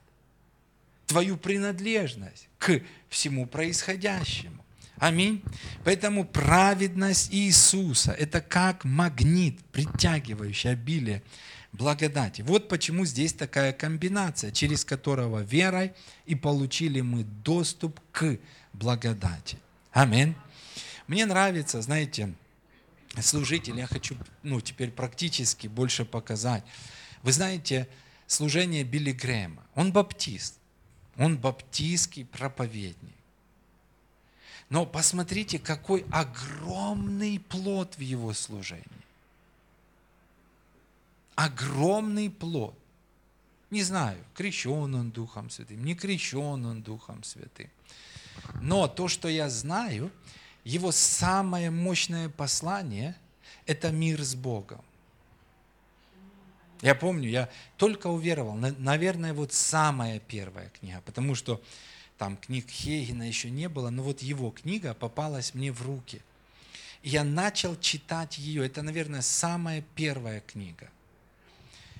твою 1.06 1.36
принадлежность 1.36 2.48
к 2.58 2.80
всему 3.08 3.46
происходящему. 3.46 4.64
Аминь. 4.96 5.42
Поэтому 5.84 6.24
праведность 6.24 7.34
Иисуса– 7.34 8.12
это 8.18 8.40
как 8.40 8.84
магнит, 8.84 9.58
притягивающий 9.72 10.70
обилие 10.70 11.22
благодати. 11.72 12.42
Вот 12.42 12.68
почему 12.68 13.04
здесь 13.04 13.32
такая 13.32 13.72
комбинация, 13.72 14.52
через 14.52 14.84
которого 14.84 15.40
верой 15.40 15.92
и 16.24 16.34
получили 16.34 17.00
мы 17.00 17.24
доступ 17.24 18.00
к 18.12 18.38
благодати. 18.72 19.58
Аминь. 19.90 20.34
Мне 21.08 21.26
нравится, 21.26 21.82
знаете, 21.82 22.32
служитель, 23.20 23.78
я 23.78 23.86
хочу 23.86 24.16
ну, 24.42 24.60
теперь 24.60 24.90
практически 24.90 25.66
больше 25.66 26.04
показать. 26.04 26.64
Вы 27.22 27.32
знаете, 27.32 27.88
служение 28.26 28.84
Билли 28.84 29.12
Грэма. 29.12 29.62
Он 29.74 29.92
баптист. 29.92 30.58
Он 31.18 31.36
баптистский 31.36 32.24
проповедник. 32.24 33.14
Но 34.70 34.86
посмотрите, 34.86 35.58
какой 35.58 36.06
огромный 36.10 37.38
плод 37.38 37.96
в 37.96 38.00
его 38.00 38.32
служении. 38.32 38.86
Огромный 41.34 42.30
плод. 42.30 42.74
Не 43.70 43.82
знаю, 43.82 44.18
крещен 44.34 44.94
он 44.94 45.10
Духом 45.10 45.50
Святым, 45.50 45.84
не 45.84 45.94
крещен 45.94 46.64
он 46.64 46.82
Духом 46.82 47.22
Святым. 47.24 47.70
Но 48.60 48.88
то, 48.88 49.08
что 49.08 49.28
я 49.28 49.48
знаю, 49.48 50.10
его 50.64 50.92
самое 50.92 51.70
мощное 51.70 52.28
послание– 52.28 53.16
это 53.66 53.90
мир 53.90 54.22
с 54.22 54.34
Богом. 54.34 54.82
Я 56.82 56.94
помню, 56.94 57.28
я 57.28 57.48
только 57.76 58.08
уверовал, 58.08 58.54
наверное, 58.54 59.34
вот 59.34 59.52
самая 59.52 60.18
первая 60.18 60.68
книга, 60.70 61.00
потому 61.04 61.34
что 61.34 61.62
там 62.18 62.36
книг 62.36 62.68
Хейгена 62.68 63.26
еще 63.26 63.50
не 63.50 63.68
было, 63.68 63.90
но 63.90 64.02
вот 64.02 64.20
его 64.22 64.50
книга 64.50 64.94
попалась 64.94 65.54
мне 65.54 65.72
в 65.72 65.82
руки. 65.82 66.22
И 67.02 67.08
я 67.10 67.24
начал 67.24 67.76
читать 67.78 68.38
ее. 68.38 68.64
Это, 68.64 68.82
наверное, 68.82 69.22
самая 69.22 69.84
первая 69.96 70.40
книга. 70.40 70.88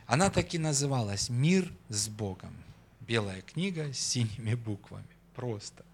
Она 0.06 0.30
так 0.30 0.54
и 0.54 0.58
называлась 0.58 1.28
«Мир 1.28 1.72
с 1.88 2.08
Богом». 2.08 2.54
Белая 3.00 3.42
книга 3.42 3.92
с 3.92 3.98
синими 3.98 4.54
буквами. 4.54 5.04
Просто. 5.34 5.84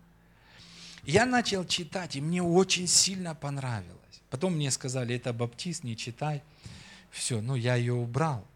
Я 1.08 1.24
начал 1.24 1.64
читать, 1.64 2.16
и 2.16 2.20
мне 2.20 2.42
очень 2.42 2.86
сильно 2.86 3.34
понравилось. 3.34 4.20
Потом 4.28 4.56
мне 4.56 4.70
сказали, 4.70 5.16
это 5.16 5.32
баптист, 5.32 5.82
не 5.82 5.96
читай. 5.96 6.42
Все, 7.10 7.40
ну 7.40 7.54
я 7.54 7.76
ее 7.76 7.94
убрал. 7.94 8.46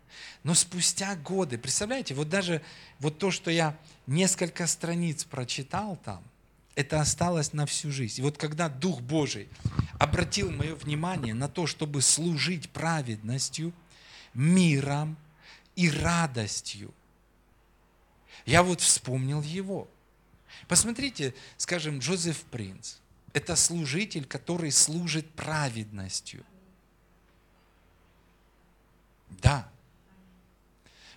Но 0.43 0.53
спустя 0.53 1.17
годы, 1.17 1.57
представляете, 1.57 2.13
вот 2.13 2.29
даже 2.29 2.61
вот 2.99 3.19
то, 3.19 3.31
что 3.31 3.51
я 3.51 3.75
несколько 4.07 4.67
страниц 4.67 5.25
прочитал 5.25 5.97
там, 6.05 6.23
это 6.75 7.01
осталось 7.01 7.55
на 7.55 7.65
всю 7.65 7.91
жизнь. 7.91 8.21
И 8.21 8.23
вот 8.23 8.37
когда 8.37 8.69
Дух 8.69 9.01
Божий 9.01 9.49
обратил 9.99 10.51
мое 10.51 10.75
внимание 10.75 11.33
на 11.33 11.49
то, 11.49 11.67
чтобы 11.67 12.03
служить 12.03 12.69
праведностью, 12.69 13.73
миром 14.35 15.17
и 15.75 15.89
радостью, 15.89 16.93
я 18.45 18.63
вот 18.63 18.83
вспомнил 18.83 19.41
его. 19.41 19.89
Посмотрите, 20.69 21.35
скажем, 21.57 21.99
Джозеф 21.99 22.43
Принц. 22.45 22.97
Это 23.33 23.57
служитель, 23.57 24.25
который 24.25 24.71
служит 24.71 25.29
праведностью. 25.31 26.45
Да. 29.43 29.69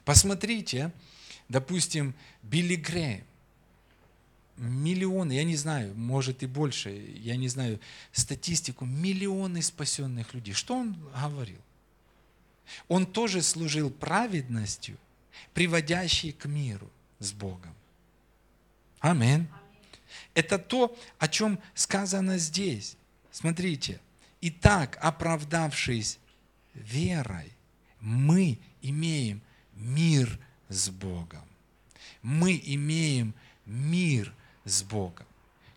Посмотрите, 0.06 0.91
допустим, 1.50 2.13
Билли 2.41 2.76
Грэм. 2.76 3.24
Миллионы, 4.58 5.34
я 5.34 5.43
не 5.43 5.58
знаю, 5.58 5.93
может 5.95 6.41
и 6.41 6.45
больше, 6.45 6.89
я 6.89 7.36
не 7.36 7.50
знаю 7.50 7.82
статистику, 8.13 8.86
миллионы 8.86 9.62
спасенных 9.62 10.34
людей. 10.34 10.54
Что 10.54 10.78
он 10.78 10.93
говорил? 11.13 11.60
Он 12.88 13.06
тоже 13.06 13.41
служил 13.41 13.89
праведностью, 13.89 14.98
приводящей 15.54 16.32
к 16.32 16.45
миру 16.45 16.89
с 17.19 17.34
Богом. 17.34 17.76
Амин. 19.06 19.48
Это 20.34 20.58
то, 20.58 20.98
о 21.20 21.28
чем 21.28 21.60
сказано 21.76 22.39
здесь. 22.39 22.98
Смотрите. 23.32 24.00
Итак, 24.41 24.98
оправдавшись 25.00 26.18
верой, 26.74 27.52
мы 28.00 28.58
имеем 28.82 29.44
мир 29.76 30.39
с 30.70 30.89
Богом. 30.89 31.46
Мы 32.24 32.60
имеем 32.65 33.36
мир 33.68 34.34
с 34.63 34.82
Богом. 34.82 35.28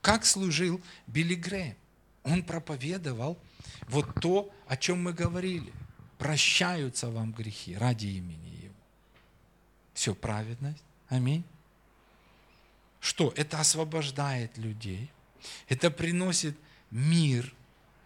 Как 0.00 0.24
служил 0.24 0.80
Билли 1.06 1.34
Грэм? 1.34 1.76
Он 2.22 2.42
проповедовал 2.42 3.38
вот 3.88 4.14
то, 4.22 4.50
о 4.66 4.76
чем 4.78 5.02
мы 5.02 5.12
говорили. 5.12 5.70
Прощаются 6.16 7.10
вам 7.10 7.32
грехи 7.32 7.76
ради 7.76 8.06
имени 8.06 8.62
Его. 8.62 8.74
Все, 9.92 10.14
праведность. 10.14 10.82
Аминь. 11.08 11.44
Что? 13.00 13.32
Это 13.36 13.60
освобождает 13.60 14.56
людей. 14.58 15.10
Это 15.68 15.90
приносит 15.90 16.56
мир 16.90 17.54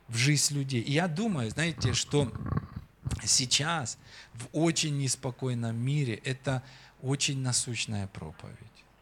в 0.09 0.17
жизнь 0.17 0.55
людей. 0.55 0.83
И 0.83 0.93
я 0.93 1.09
думаю, 1.09 1.51
знаете, 1.51 1.95
что 1.95 2.33
сейчас 3.25 3.99
в 4.35 4.49
очень 4.53 4.99
неспокойном 4.99 5.77
мире 5.77 6.15
это 6.25 6.63
очень 7.01 7.39
насущная 7.41 8.07
проповедь. 8.07 8.57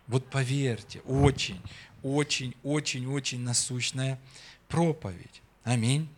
Вот 0.06 0.28
поверьте, 0.28 1.00
очень, 1.00 1.60
очень, 2.02 2.54
очень, 2.62 3.06
очень 3.06 3.40
насущная 3.40 4.18
проповедь. 4.68 5.42
Аминь. 5.64 6.08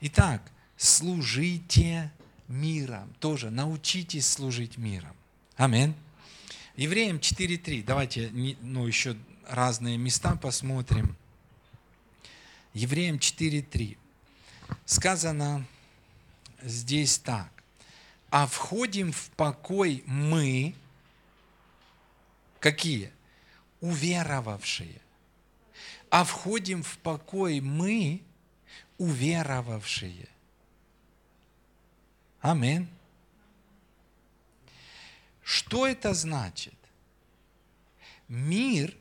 Итак, 0.00 0.42
служите 0.76 2.10
миром. 2.48 3.12
Тоже 3.20 3.50
научитесь 3.50 4.26
служить 4.26 4.78
миром. 4.78 5.14
Аминь. 5.56 5.94
Евреям 6.76 7.18
4.3. 7.18 7.84
Давайте 7.84 8.30
ну, 8.60 8.86
еще 8.86 9.16
разные 9.46 9.98
места 9.98 10.36
посмотрим. 10.36 11.16
Евреям 12.72 13.16
4.3. 13.16 13.98
Сказано 14.86 15.66
здесь 16.62 17.18
так. 17.18 17.50
А 18.30 18.46
входим 18.46 19.12
в 19.12 19.30
покой 19.30 20.02
мы, 20.06 20.74
какие? 22.60 23.12
Уверовавшие. 23.80 25.00
А 26.08 26.24
входим 26.24 26.82
в 26.82 26.96
покой 26.98 27.60
мы, 27.60 28.22
уверовавшие. 28.96 30.28
Аминь. 32.40 32.88
Что 35.52 35.86
это 35.86 36.14
значит? 36.14 36.72
Мир 38.26 38.96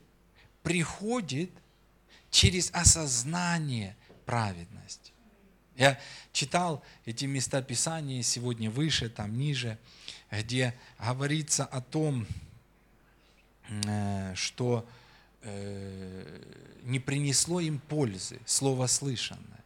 приходит 0.64 1.50
через 2.30 2.70
осознание 2.74 3.96
праведности. 4.26 5.14
Я 5.78 5.98
читал 6.34 6.84
эти 7.06 7.24
места 7.24 7.62
Писания 7.62 8.22
сегодня 8.22 8.70
выше, 8.70 9.08
там 9.10 9.38
ниже, 9.38 9.78
где 10.30 10.78
говорится 11.00 11.64
о 11.64 11.80
том, 11.80 12.28
э, 13.70 14.36
что 14.36 14.86
э, 15.44 16.78
не 16.84 17.00
принесло 17.00 17.62
им 17.62 17.80
пользы 17.80 18.42
слово 18.46 18.88
слышанное. 18.88 19.64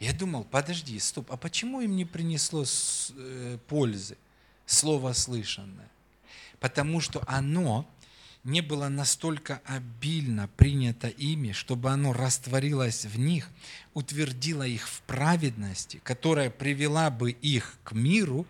Я 0.00 0.12
думал, 0.12 0.44
подожди, 0.44 0.98
стоп, 0.98 1.32
а 1.32 1.38
почему 1.38 1.80
им 1.80 1.96
не 1.96 2.04
принесло 2.04 2.62
э, 3.16 3.58
пользы? 3.68 4.18
слово 4.66 5.12
слышанное. 5.12 5.88
Потому 6.60 7.00
что 7.00 7.22
оно 7.26 7.86
не 8.44 8.60
было 8.60 8.88
настолько 8.88 9.62
обильно 9.64 10.48
принято 10.48 11.08
ими, 11.08 11.52
чтобы 11.52 11.90
оно 11.90 12.12
растворилось 12.12 13.06
в 13.06 13.18
них, 13.18 13.48
утвердило 13.94 14.64
их 14.64 14.86
в 14.86 15.00
праведности, 15.02 16.00
которая 16.04 16.50
привела 16.50 17.10
бы 17.10 17.30
их 17.30 17.78
к 17.84 17.92
миру, 17.92 18.46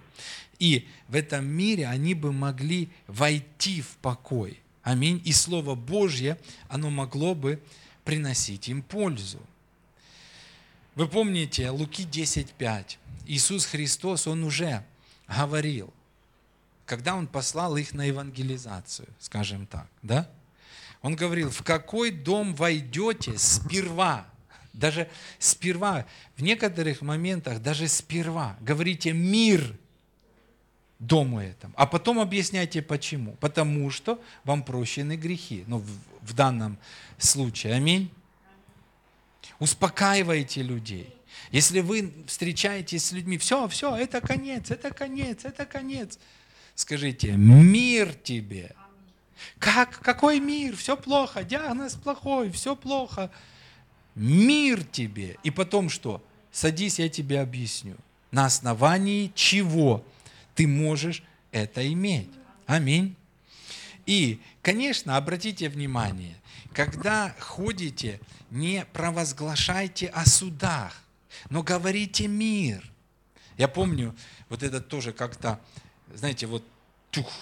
и 0.58 0.88
в 1.08 1.14
этом 1.14 1.46
мире 1.46 1.86
они 1.86 2.14
бы 2.14 2.32
могли 2.32 2.88
войти 3.06 3.82
в 3.82 3.96
покой. 3.98 4.60
Аминь. 4.82 5.22
И 5.24 5.32
Слово 5.32 5.74
Божье, 5.74 6.38
оно 6.68 6.90
могло 6.90 7.34
бы 7.34 7.62
приносить 8.04 8.68
им 8.68 8.82
пользу. 8.82 9.40
Вы 10.94 11.08
помните 11.08 11.70
Луки 11.70 12.02
10.5. 12.02 12.96
Иисус 13.26 13.64
Христос, 13.64 14.26
Он 14.26 14.44
уже 14.44 14.84
говорил– 15.28 15.92
когда 16.86 17.14
он 17.14 17.26
послал 17.26 17.76
их 17.76 17.94
на 17.94 18.04
евангелизацию, 18.04 19.08
скажем 19.18 19.66
так, 19.66 19.86
да? 20.02 20.30
Он 21.02 21.16
говорил, 21.16 21.50
в 21.50 21.62
какой 21.62 22.10
дом 22.10 22.54
войдете 22.54 23.36
сперва, 23.36 24.26
даже 24.72 25.08
сперва, 25.38 26.06
в 26.36 26.42
некоторых 26.42 27.02
моментах 27.02 27.60
даже 27.60 27.88
сперва, 27.88 28.56
говорите 28.60 29.12
мир 29.12 29.76
дому 30.98 31.40
этому, 31.40 31.74
а 31.76 31.86
потом 31.86 32.18
объясняйте 32.18 32.80
почему. 32.82 33.32
Потому 33.40 33.90
что 33.90 34.22
вам 34.44 34.62
прощены 34.62 35.16
грехи, 35.16 35.64
ну, 35.66 35.78
в, 35.78 35.88
в 36.22 36.32
данном 36.32 36.78
случае, 37.18 37.74
аминь. 37.74 38.10
Успокаивайте 39.58 40.62
людей. 40.62 41.14
Если 41.50 41.80
вы 41.80 42.12
встречаетесь 42.26 43.04
с 43.04 43.12
людьми, 43.12 43.38
все, 43.38 43.68
все, 43.68 43.94
это 43.94 44.20
конец, 44.20 44.70
это 44.70 44.90
конец, 44.90 45.44
это 45.44 45.66
конец. 45.66 46.18
Скажите, 46.74 47.32
мир 47.32 48.12
тебе. 48.14 48.74
Как? 49.58 50.00
Какой 50.00 50.40
мир? 50.40 50.76
Все 50.76 50.96
плохо, 50.96 51.44
диагноз 51.44 51.94
плохой, 51.94 52.50
все 52.50 52.74
плохо. 52.74 53.30
Мир 54.14 54.84
тебе. 54.84 55.36
И 55.42 55.50
потом 55.50 55.88
что? 55.88 56.22
Садись, 56.50 56.98
я 56.98 57.08
тебе 57.08 57.40
объясню. 57.40 57.96
На 58.30 58.46
основании 58.46 59.32
чего 59.34 60.04
ты 60.54 60.66
можешь 60.66 61.22
это 61.52 61.86
иметь. 61.92 62.30
Аминь. 62.66 63.16
И, 64.06 64.40
конечно, 64.62 65.16
обратите 65.16 65.68
внимание, 65.68 66.36
когда 66.72 67.34
ходите, 67.38 68.20
не 68.50 68.84
провозглашайте 68.92 70.08
о 70.08 70.26
судах, 70.26 71.02
но 71.48 71.62
говорите 71.62 72.28
мир. 72.28 72.88
Я 73.56 73.68
помню, 73.68 74.14
вот 74.48 74.62
это 74.62 74.80
тоже 74.80 75.12
как-то 75.12 75.60
знаете, 76.12 76.46
вот 76.46 76.64
тух, 77.10 77.32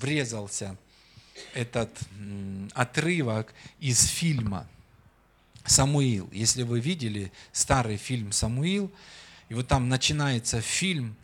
врезался 0.00 0.76
этот 1.54 1.90
отрывок 2.74 3.54
из 3.80 4.04
фильма 4.04 4.66
«Самуил». 5.64 6.28
Если 6.32 6.62
вы 6.62 6.80
видели 6.80 7.32
старый 7.52 7.96
фильм 7.96 8.32
«Самуил», 8.32 8.90
и 9.48 9.54
вот 9.54 9.68
там 9.68 9.88
начинается 9.88 10.60
фильм, 10.60 11.16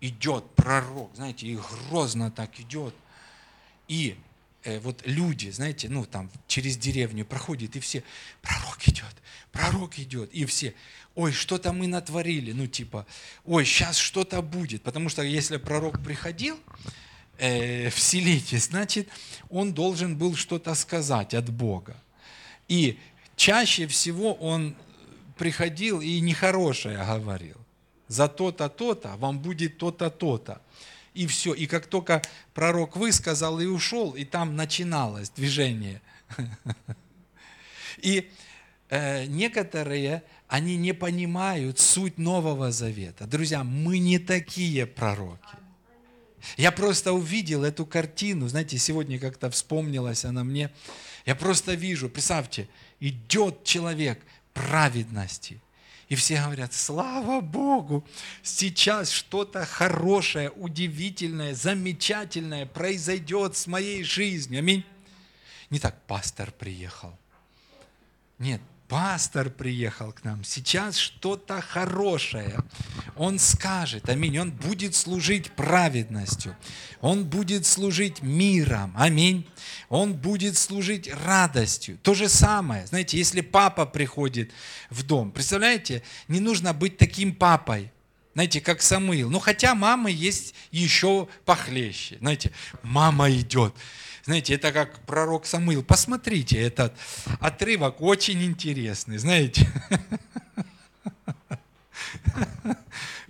идет 0.00 0.44
пророк, 0.54 1.14
знаете, 1.14 1.46
и 1.46 1.56
грозно 1.56 2.30
так 2.30 2.58
идет. 2.60 2.94
И 3.88 4.16
э, 4.62 4.78
вот 4.80 5.02
люди, 5.04 5.50
знаете, 5.50 5.88
ну 5.88 6.04
там 6.04 6.30
через 6.46 6.76
деревню 6.76 7.24
проходит, 7.24 7.76
и 7.76 7.80
все, 7.80 8.02
пророк 8.42 8.86
идет, 8.86 9.14
пророк 9.52 9.98
идет, 9.98 10.32
и 10.32 10.44
все, 10.44 10.74
ой, 11.18 11.32
что-то 11.32 11.72
мы 11.72 11.88
натворили, 11.88 12.52
ну 12.52 12.68
типа, 12.68 13.04
ой, 13.44 13.64
сейчас 13.64 13.96
что-то 13.96 14.40
будет. 14.40 14.82
Потому 14.84 15.08
что 15.08 15.22
если 15.22 15.56
пророк 15.56 16.00
приходил 16.00 16.56
э, 17.38 17.90
в 17.90 17.98
селите, 17.98 18.58
значит, 18.58 19.08
он 19.50 19.74
должен 19.74 20.16
был 20.16 20.36
что-то 20.36 20.74
сказать 20.76 21.34
от 21.34 21.50
Бога. 21.50 21.96
И 22.68 23.00
чаще 23.34 23.88
всего 23.88 24.32
он 24.34 24.76
приходил 25.36 26.00
и 26.00 26.20
нехорошее 26.20 26.98
говорил. 27.04 27.56
За 28.06 28.28
то-то, 28.28 28.68
то-то, 28.68 29.16
вам 29.16 29.40
будет 29.40 29.76
то-то, 29.76 30.10
то-то. 30.10 30.62
И 31.14 31.26
все. 31.26 31.52
И 31.52 31.66
как 31.66 31.88
только 31.88 32.22
пророк 32.54 32.96
высказал 32.96 33.58
и 33.58 33.66
ушел, 33.66 34.12
и 34.12 34.24
там 34.24 34.54
начиналось 34.54 35.30
движение. 35.30 36.00
И 38.02 38.30
э, 38.90 39.24
некоторые 39.26 40.22
они 40.48 40.76
не 40.76 40.94
понимают 40.94 41.78
суть 41.78 42.16
Нового 42.18 42.72
Завета. 42.72 43.26
Друзья, 43.26 43.62
мы 43.62 43.98
не 43.98 44.18
такие 44.18 44.86
пророки. 44.86 45.42
Я 46.56 46.72
просто 46.72 47.12
увидел 47.12 47.64
эту 47.64 47.84
картину, 47.84 48.48
знаете, 48.48 48.78
сегодня 48.78 49.18
как-то 49.18 49.50
вспомнилась 49.50 50.24
она 50.24 50.44
мне. 50.44 50.70
Я 51.26 51.34
просто 51.34 51.74
вижу, 51.74 52.08
представьте, 52.08 52.68
идет 53.00 53.64
человек 53.64 54.20
праведности. 54.54 55.60
И 56.08 56.14
все 56.14 56.40
говорят, 56.42 56.72
слава 56.72 57.42
Богу, 57.42 58.06
сейчас 58.42 59.10
что-то 59.10 59.66
хорошее, 59.66 60.50
удивительное, 60.50 61.54
замечательное 61.54 62.64
произойдет 62.64 63.56
с 63.56 63.66
моей 63.66 64.02
жизнью. 64.02 64.60
Аминь. 64.60 64.84
Не 65.68 65.78
так, 65.78 66.00
пастор 66.06 66.50
приехал. 66.50 67.12
Нет, 68.38 68.62
пастор 68.88 69.50
приехал 69.50 70.12
к 70.12 70.24
нам, 70.24 70.42
сейчас 70.42 70.96
что-то 70.96 71.60
хорошее. 71.60 72.58
Он 73.16 73.38
скажет, 73.38 74.08
аминь, 74.08 74.38
он 74.38 74.50
будет 74.50 74.94
служить 74.94 75.52
праведностью, 75.52 76.56
он 77.00 77.24
будет 77.24 77.66
служить 77.66 78.22
миром, 78.22 78.92
аминь, 78.96 79.46
он 79.88 80.14
будет 80.14 80.56
служить 80.56 81.10
радостью. 81.24 81.98
То 82.02 82.14
же 82.14 82.28
самое, 82.28 82.86
знаете, 82.86 83.18
если 83.18 83.42
папа 83.42 83.84
приходит 83.84 84.50
в 84.90 85.02
дом, 85.02 85.30
представляете, 85.30 86.02
не 86.26 86.40
нужно 86.40 86.72
быть 86.72 86.96
таким 86.96 87.34
папой, 87.34 87.92
знаете, 88.34 88.60
как 88.60 88.82
Самуил. 88.82 89.30
Ну, 89.30 89.40
хотя 89.40 89.74
мамы 89.74 90.12
есть 90.12 90.54
еще 90.70 91.26
похлеще. 91.44 92.18
Знаете, 92.20 92.52
мама 92.82 93.28
идет, 93.32 93.74
знаете, 94.28 94.56
это 94.56 94.72
как 94.72 94.98
пророк 95.06 95.46
Самуил. 95.46 95.82
Посмотрите, 95.82 96.60
этот 96.60 96.94
отрывок 97.40 98.02
очень 98.02 98.44
интересный, 98.44 99.16
знаете. 99.16 99.66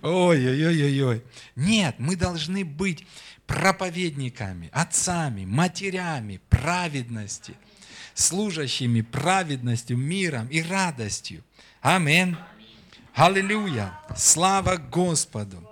Ой-ой-ой-ой. 0.01 1.23
Нет, 1.55 1.95
мы 1.99 2.17
должны 2.17 2.65
быть 2.65 3.07
проповедниками, 3.47 4.69
отцами, 4.73 5.45
матерями 5.45 6.41
праведности, 6.49 7.53
служащими 8.13 8.99
праведностью, 8.99 9.95
миром 9.95 10.49
и 10.49 10.61
радостью. 10.61 11.45
Аминь. 11.79 12.35
Аллилуйя. 13.13 13.97
Слава 14.17 14.75
Господу. 14.75 15.65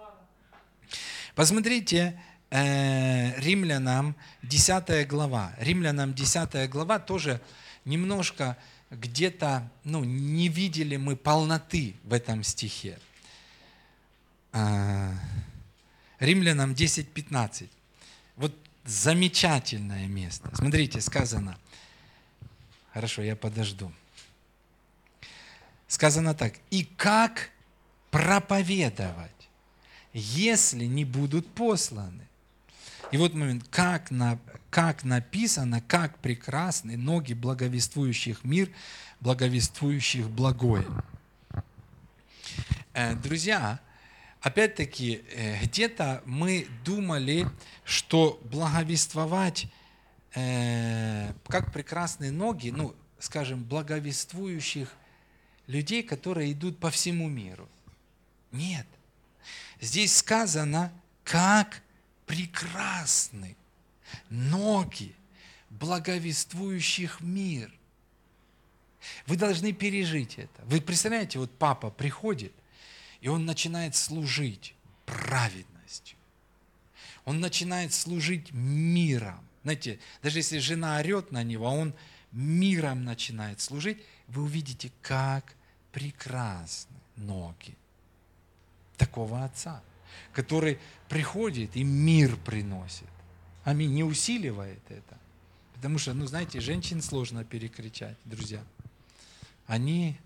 Посмотрите, 1.35 2.17
Э, 2.49 3.37
римлянам 3.39 4.15
10 4.43 5.07
глава. 5.07 5.53
Римлянам 5.57 6.13
10 6.13 6.69
глава 6.69 6.99
тоже 6.99 7.41
немножко 7.83 8.57
где-то, 8.89 9.69
ну, 9.83 10.03
не 10.05 10.47
видели 10.47 10.95
мы 10.95 11.17
полноты 11.17 11.95
в 12.03 12.13
этом 12.13 12.43
стихе. 12.43 12.99
Э, 14.53 15.11
Римлянам 16.19 16.71
10.15. 16.71 17.69
Вот 18.37 18.55
замечательное 18.85 20.07
место. 20.07 20.49
Смотрите, 20.55 21.01
сказано. 21.01 21.57
Хорошо, 22.93 23.21
я 23.21 23.35
подожду. 23.35 23.91
Сказано 25.87 26.33
так. 26.33 26.53
И 26.71 26.85
как 26.85 27.51
проповедовать, 28.09 29.49
если 30.13 30.85
не 30.85 31.05
будут 31.05 31.47
посланы? 31.53 32.26
И 33.11 33.17
вот 33.17 33.33
момент, 33.33 33.65
как, 33.69 34.11
на, 34.11 34.37
как 34.69 35.05
написано, 35.05 35.81
как 35.81 36.19
прекрасны 36.19 36.97
ноги 36.97 37.33
благовествующих 37.33 38.43
мир, 38.43 38.69
благовествующих 39.21 40.29
благое. 40.29 40.85
Э, 42.93 43.15
друзья, 43.15 43.79
опять-таки, 44.41 45.23
э, 45.31 45.63
где-то 45.63 46.21
мы 46.25 46.67
думали, 46.83 47.47
что 47.85 48.41
благовествовать, 48.43 49.67
э, 50.35 51.31
как 51.47 51.71
прекрасные 51.71 52.31
ноги, 52.31 52.71
ну, 52.75 52.93
скажем, 53.19 53.63
благовествующих 53.63 54.91
людей, 55.67 56.03
которые 56.03 56.51
идут 56.51 56.77
по 56.77 56.91
всему 56.91 57.29
миру. 57.29 57.69
Нет. 58.51 58.85
Здесь 59.79 60.17
сказано, 60.17 60.91
как 61.23 61.81
прекрасны 62.27 63.55
ноги 64.29 65.15
благовествующих 65.71 67.21
мир. 67.21 67.73
Вы 69.25 69.37
должны 69.37 69.73
пережить 69.73 70.37
это. 70.37 70.63
Вы 70.65 70.81
представляете, 70.81 71.39
вот 71.39 71.51
папа 71.57 71.89
приходит, 71.89 72.53
и 73.21 73.29
он 73.29 73.45
начинает 73.45 73.95
служить 73.95 74.75
праведностью. 75.05 76.17
Он 77.25 77.39
начинает 77.39 77.93
служить 77.93 78.51
миром. 78.51 79.43
Знаете, 79.63 79.99
даже 80.21 80.39
если 80.39 80.59
жена 80.59 80.97
орет 80.97 81.31
на 81.31 81.43
него, 81.43 81.67
а 81.67 81.71
он 81.71 81.93
миром 82.31 83.03
начинает 83.03 83.61
служить, 83.61 84.03
вы 84.27 84.43
увидите, 84.43 84.91
как 85.01 85.55
прекрасны 85.91 86.95
ноги 87.15 87.75
такого 88.97 89.43
отца, 89.43 89.81
который 90.33 90.79
приходит 91.09 91.75
и 91.75 91.83
мир 91.83 92.35
приносит. 92.37 93.07
Аминь. 93.63 93.93
Не 93.93 94.03
усиливает 94.03 94.81
это. 94.89 95.17
Потому 95.75 95.99
что, 95.99 96.13
ну, 96.13 96.25
знаете, 96.25 96.59
женщин 96.59 97.01
сложно 97.01 97.43
перекричать, 97.43 98.17
друзья. 98.25 98.63
Они 99.67 100.17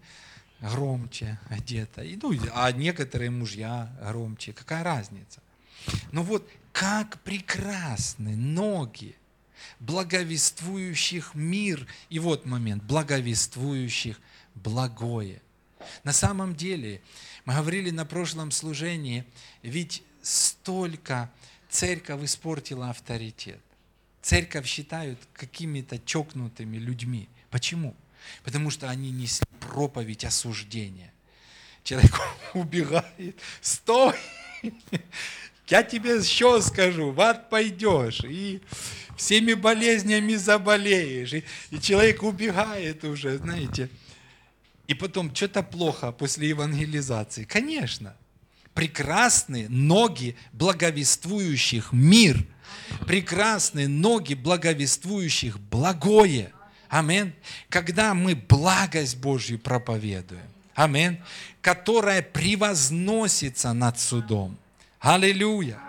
громче 0.62 1.40
где-то. 1.50 2.04
Ну, 2.22 2.34
а 2.54 2.72
некоторые 2.72 3.32
мужья 3.32 3.92
громче. 4.02 4.54
Какая 4.54 4.84
разница? 4.84 5.42
Но 6.12 6.24
вот 6.24 6.48
как 6.72 7.20
прекрасны 7.22 8.36
ноги 8.36 9.16
благовествующих 9.80 11.36
мир. 11.36 11.88
И 12.10 12.20
вот 12.20 12.46
момент, 12.46 12.84
благовествующих 12.84 14.20
благое. 14.56 15.42
На 16.04 16.14
самом 16.14 16.56
деле, 16.56 17.02
мы 17.46 17.56
говорили 17.56 17.90
на 17.90 18.06
прошлом 18.06 18.52
служении, 18.52 19.26
ведь 19.64 20.04
столько 20.22 21.32
церковь 21.70 22.24
испортила 22.24 22.90
авторитет. 22.90 23.62
Церковь 24.22 24.68
считают 24.68 25.20
какими-то 25.34 25.98
чокнутыми 26.00 26.78
людьми. 26.78 27.28
Почему? 27.50 27.96
Потому 28.44 28.70
что 28.70 28.90
они 28.90 29.12
несли 29.12 29.46
проповедь 29.60 30.26
осуждения. 30.26 31.12
Человек 31.84 32.20
убегает, 32.54 33.40
стой, 33.62 34.16
я 35.68 35.84
тебе 35.84 36.18
еще 36.18 36.62
скажу, 36.62 37.12
в 37.12 37.22
ад 37.22 37.50
пойдешь, 37.50 38.22
и 38.24 38.62
всеми 39.18 39.54
болезнями 39.54 40.36
заболеешь. 40.36 41.34
И, 41.34 41.44
и 41.72 41.80
человек 41.80 42.24
убегает 42.24 43.04
уже, 43.06 43.38
знаете. 43.38 43.90
И 44.92 44.94
потом 44.94 45.34
что-то 45.34 45.64
плохо 45.64 46.12
после 46.12 46.50
евангелизации. 46.50 47.46
Конечно, 47.46 48.14
прекрасные 48.74 49.70
ноги 49.70 50.36
благовествующих 50.52 51.94
мир, 51.94 52.46
прекрасные 53.08 53.88
ноги 53.88 54.34
благовествующих 54.34 55.62
благое. 55.62 56.52
Амин. 56.90 57.34
Когда 57.70 58.14
мы 58.14 58.36
благость 58.36 59.16
Божью 59.16 59.60
проповедуем. 59.60 60.44
Амин. 60.76 61.24
Которая 61.62 62.22
превозносится 62.22 63.72
над 63.72 63.98
судом. 63.98 64.58
Аллилуйя. 65.00 65.80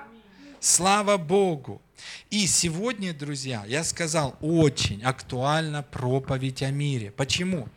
Слава 0.61 1.17
Богу. 1.17 1.83
И 2.31 2.47
сегодня, 2.47 3.13
друзья, 3.13 3.65
я 3.67 3.83
сказал, 3.83 4.37
очень 4.41 5.03
актуальна 5.03 5.83
проповедь 5.83 6.63
о 6.63 6.71
мире. 6.71 7.11
Почему? 7.11 7.69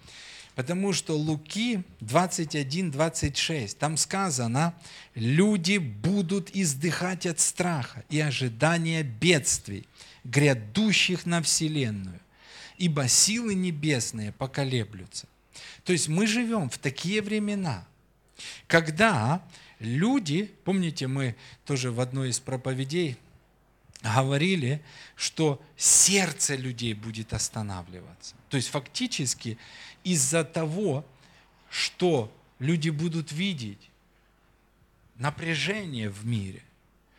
Потому 0.55 0.93
что 0.93 1.17
Луки 1.17 1.83
21, 1.99 2.91
26, 2.91 3.77
там 3.77 3.97
сказано, 3.97 4.73
люди 5.13 5.77
будут 5.77 6.49
издыхать 6.55 7.25
от 7.25 7.41
страха 7.41 8.05
и 8.09 8.19
ожидания 8.21 9.03
бедствий, 9.03 9.85
грядущих 10.23 11.25
на 11.25 11.41
вселенную, 11.41 12.21
ибо 12.77 13.07
силы 13.09 13.53
небесные 13.53 14.31
поколеблются. 14.31 15.27
То 15.83 15.91
есть 15.91 16.07
мы 16.07 16.25
живем 16.25 16.69
в 16.69 16.77
такие 16.77 17.21
времена, 17.21 17.85
когда 18.67 19.43
люди, 19.79 20.51
помните, 20.63 21.07
мы 21.07 21.35
тоже 21.65 21.91
в 21.91 21.99
одной 21.99 22.29
из 22.29 22.39
проповедей 22.39 23.17
говорили, 24.01 24.81
что 25.15 25.61
сердце 25.75 26.55
людей 26.55 26.93
будет 26.93 27.33
останавливаться. 27.33 28.35
То 28.49 28.57
есть 28.57 28.69
фактически 28.69 29.57
из-за 30.05 30.45
того, 30.45 31.05
что 31.69 32.31
люди 32.59 32.89
будут 32.89 33.33
видеть 33.33 33.89
напряжение 35.17 36.09
в 36.09 36.25
мире, 36.25 36.63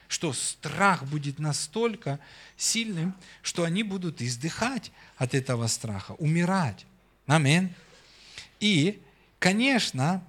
что 0.08 0.32
страх 0.32 1.04
будет 1.04 1.38
настолько 1.38 2.18
сильным, 2.56 3.14
что 3.42 3.64
они 3.64 3.82
будут 3.82 4.22
издыхать 4.22 4.90
от 5.18 5.34
этого 5.34 5.66
страха, 5.66 6.12
умирать. 6.12 6.86
Амин. 7.26 7.74
И, 8.60 9.02
конечно, 9.38 10.26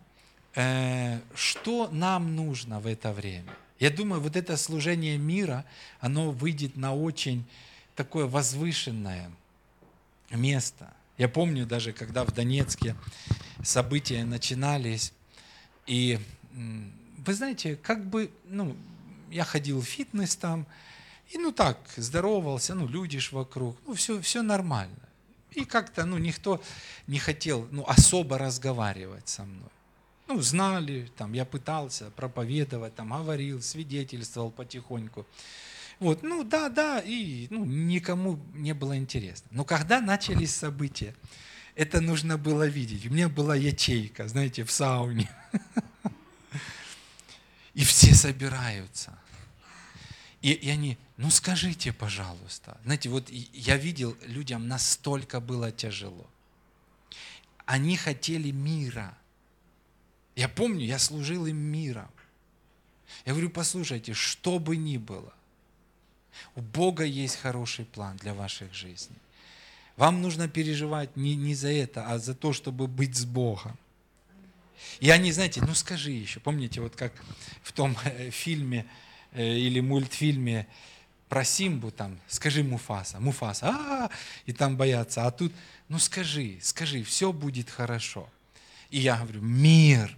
э, 0.55 1.21
что 1.33 1.87
нам 1.93 2.35
нужно 2.35 2.81
в 2.81 2.87
это 2.87 3.13
время– 3.13 3.53
я 3.79 3.91
думаю, 3.91 4.21
вот 4.21 4.35
это 4.35 4.57
служение 4.57 5.17
мира, 5.17 5.65
оно 5.99 6.31
выйдет 6.31 6.77
на 6.77 6.95
очень 6.95 7.45
такое 7.95 8.25
возвышенное 8.25 9.29
место. 10.31 10.91
Я 11.17 11.27
помню 11.27 11.65
даже, 11.65 11.93
когда 11.93 12.23
в 12.23 12.31
Донецке 12.31 12.95
события 13.63 14.23
начинались, 14.23 15.13
и 15.85 16.19
вы 17.25 17.33
знаете, 17.33 17.75
как 17.75 18.05
бы, 18.05 18.31
ну, 18.45 18.75
я 19.31 19.43
ходил 19.43 19.81
в 19.81 19.85
фитнес 19.85 20.35
там, 20.35 20.65
и 21.29 21.37
ну 21.37 21.51
так, 21.51 21.77
здоровался, 21.97 22.75
ну, 22.75 22.87
люди 22.87 23.19
ж 23.19 23.31
вокруг, 23.31 23.77
ну, 23.85 23.93
все, 23.93 24.21
все 24.21 24.41
нормально. 24.41 24.95
И 25.51 25.65
как-то, 25.65 26.05
ну, 26.05 26.17
никто 26.17 26.61
не 27.07 27.19
хотел, 27.19 27.67
ну, 27.71 27.83
особо 27.87 28.37
разговаривать 28.37 29.27
со 29.27 29.43
мной 29.43 29.69
ну, 30.27 30.41
знали, 30.41 31.09
там, 31.17 31.33
я 31.33 31.45
пытался 31.45 32.11
проповедовать, 32.11 32.95
там, 32.95 33.09
говорил, 33.09 33.61
свидетельствовал 33.61 34.51
потихоньку. 34.51 35.25
Вот, 35.99 36.21
ну 36.21 36.43
да, 36.43 36.69
да, 36.69 36.99
и 36.99 37.47
ну, 37.49 37.65
никому 37.65 38.39
не 38.53 38.73
было 38.73 38.97
интересно. 38.97 39.47
Но 39.51 39.65
когда 39.65 39.99
начались 39.99 40.53
события, 40.53 41.15
это 41.75 42.01
нужно 42.01 42.37
было 42.37 42.67
видеть. 42.67 43.05
У 43.07 43.09
меня 43.09 43.29
была 43.29 43.55
ячейка, 43.55 44.27
знаете, 44.27 44.63
в 44.63 44.71
сауне. 44.71 45.29
И 47.73 47.83
все 47.83 48.15
собираются. 48.15 49.17
И, 50.41 50.51
и 50.51 50.69
они, 50.69 50.97
ну 51.17 51.29
скажите, 51.29 51.93
пожалуйста. 51.93 52.79
Знаете, 52.83 53.09
вот 53.09 53.29
я 53.29 53.77
видел, 53.77 54.17
людям 54.23 54.67
настолько 54.67 55.39
было 55.39 55.71
тяжело. 55.71 56.27
Они 57.65 57.97
хотели 57.97 58.51
мира. 58.51 59.17
Я 60.35 60.47
помню, 60.47 60.85
я 60.85 60.99
служил 60.99 61.45
им 61.47 61.57
миром. 61.57 62.09
Я 63.25 63.33
говорю, 63.33 63.49
послушайте, 63.49 64.13
что 64.13 64.57
бы 64.57 64.77
ни 64.77 64.97
было, 64.97 65.33
у 66.55 66.61
Бога 66.61 67.03
есть 67.03 67.37
хороший 67.37 67.85
план 67.85 68.17
для 68.17 68.33
ваших 68.33 68.73
жизней. 68.73 69.17
Вам 69.95 70.21
нужно 70.21 70.47
переживать 70.47 71.15
не, 71.15 71.35
не 71.35 71.55
за 71.55 71.71
это, 71.71 72.07
а 72.07 72.19
за 72.19 72.35
то, 72.35 72.53
чтобы 72.53 72.87
быть 72.87 73.15
с 73.15 73.25
Богом. 73.25 73.77
И 74.99 75.09
они, 75.09 75.31
знаете, 75.31 75.61
ну 75.61 75.73
скажи 75.73 76.11
еще, 76.11 76.39
помните, 76.39 76.81
вот 76.81 76.95
как 76.95 77.13
в 77.63 77.71
том 77.71 77.97
э, 78.03 78.29
фильме 78.29 78.85
э, 79.31 79.43
или 79.57 79.79
мультфильме 79.79 80.67
про 81.29 81.43
Симбу, 81.43 81.91
там, 81.91 82.19
скажи 82.27 82.63
Муфаса, 82.63 83.19
Муфаса, 83.19 83.69
а, 83.69 83.71
-а, 83.71 84.07
-а 84.07 84.11
и 84.45 84.53
там 84.53 84.77
боятся, 84.77 85.25
а 85.25 85.31
тут, 85.31 85.51
ну 85.89 85.99
скажи, 85.99 86.59
скажи, 86.61 87.03
все 87.03 87.33
будет 87.33 87.69
хорошо. 87.69 88.29
И 88.91 88.99
я 88.99 89.17
говорю, 89.17 89.41
мир, 89.41 90.15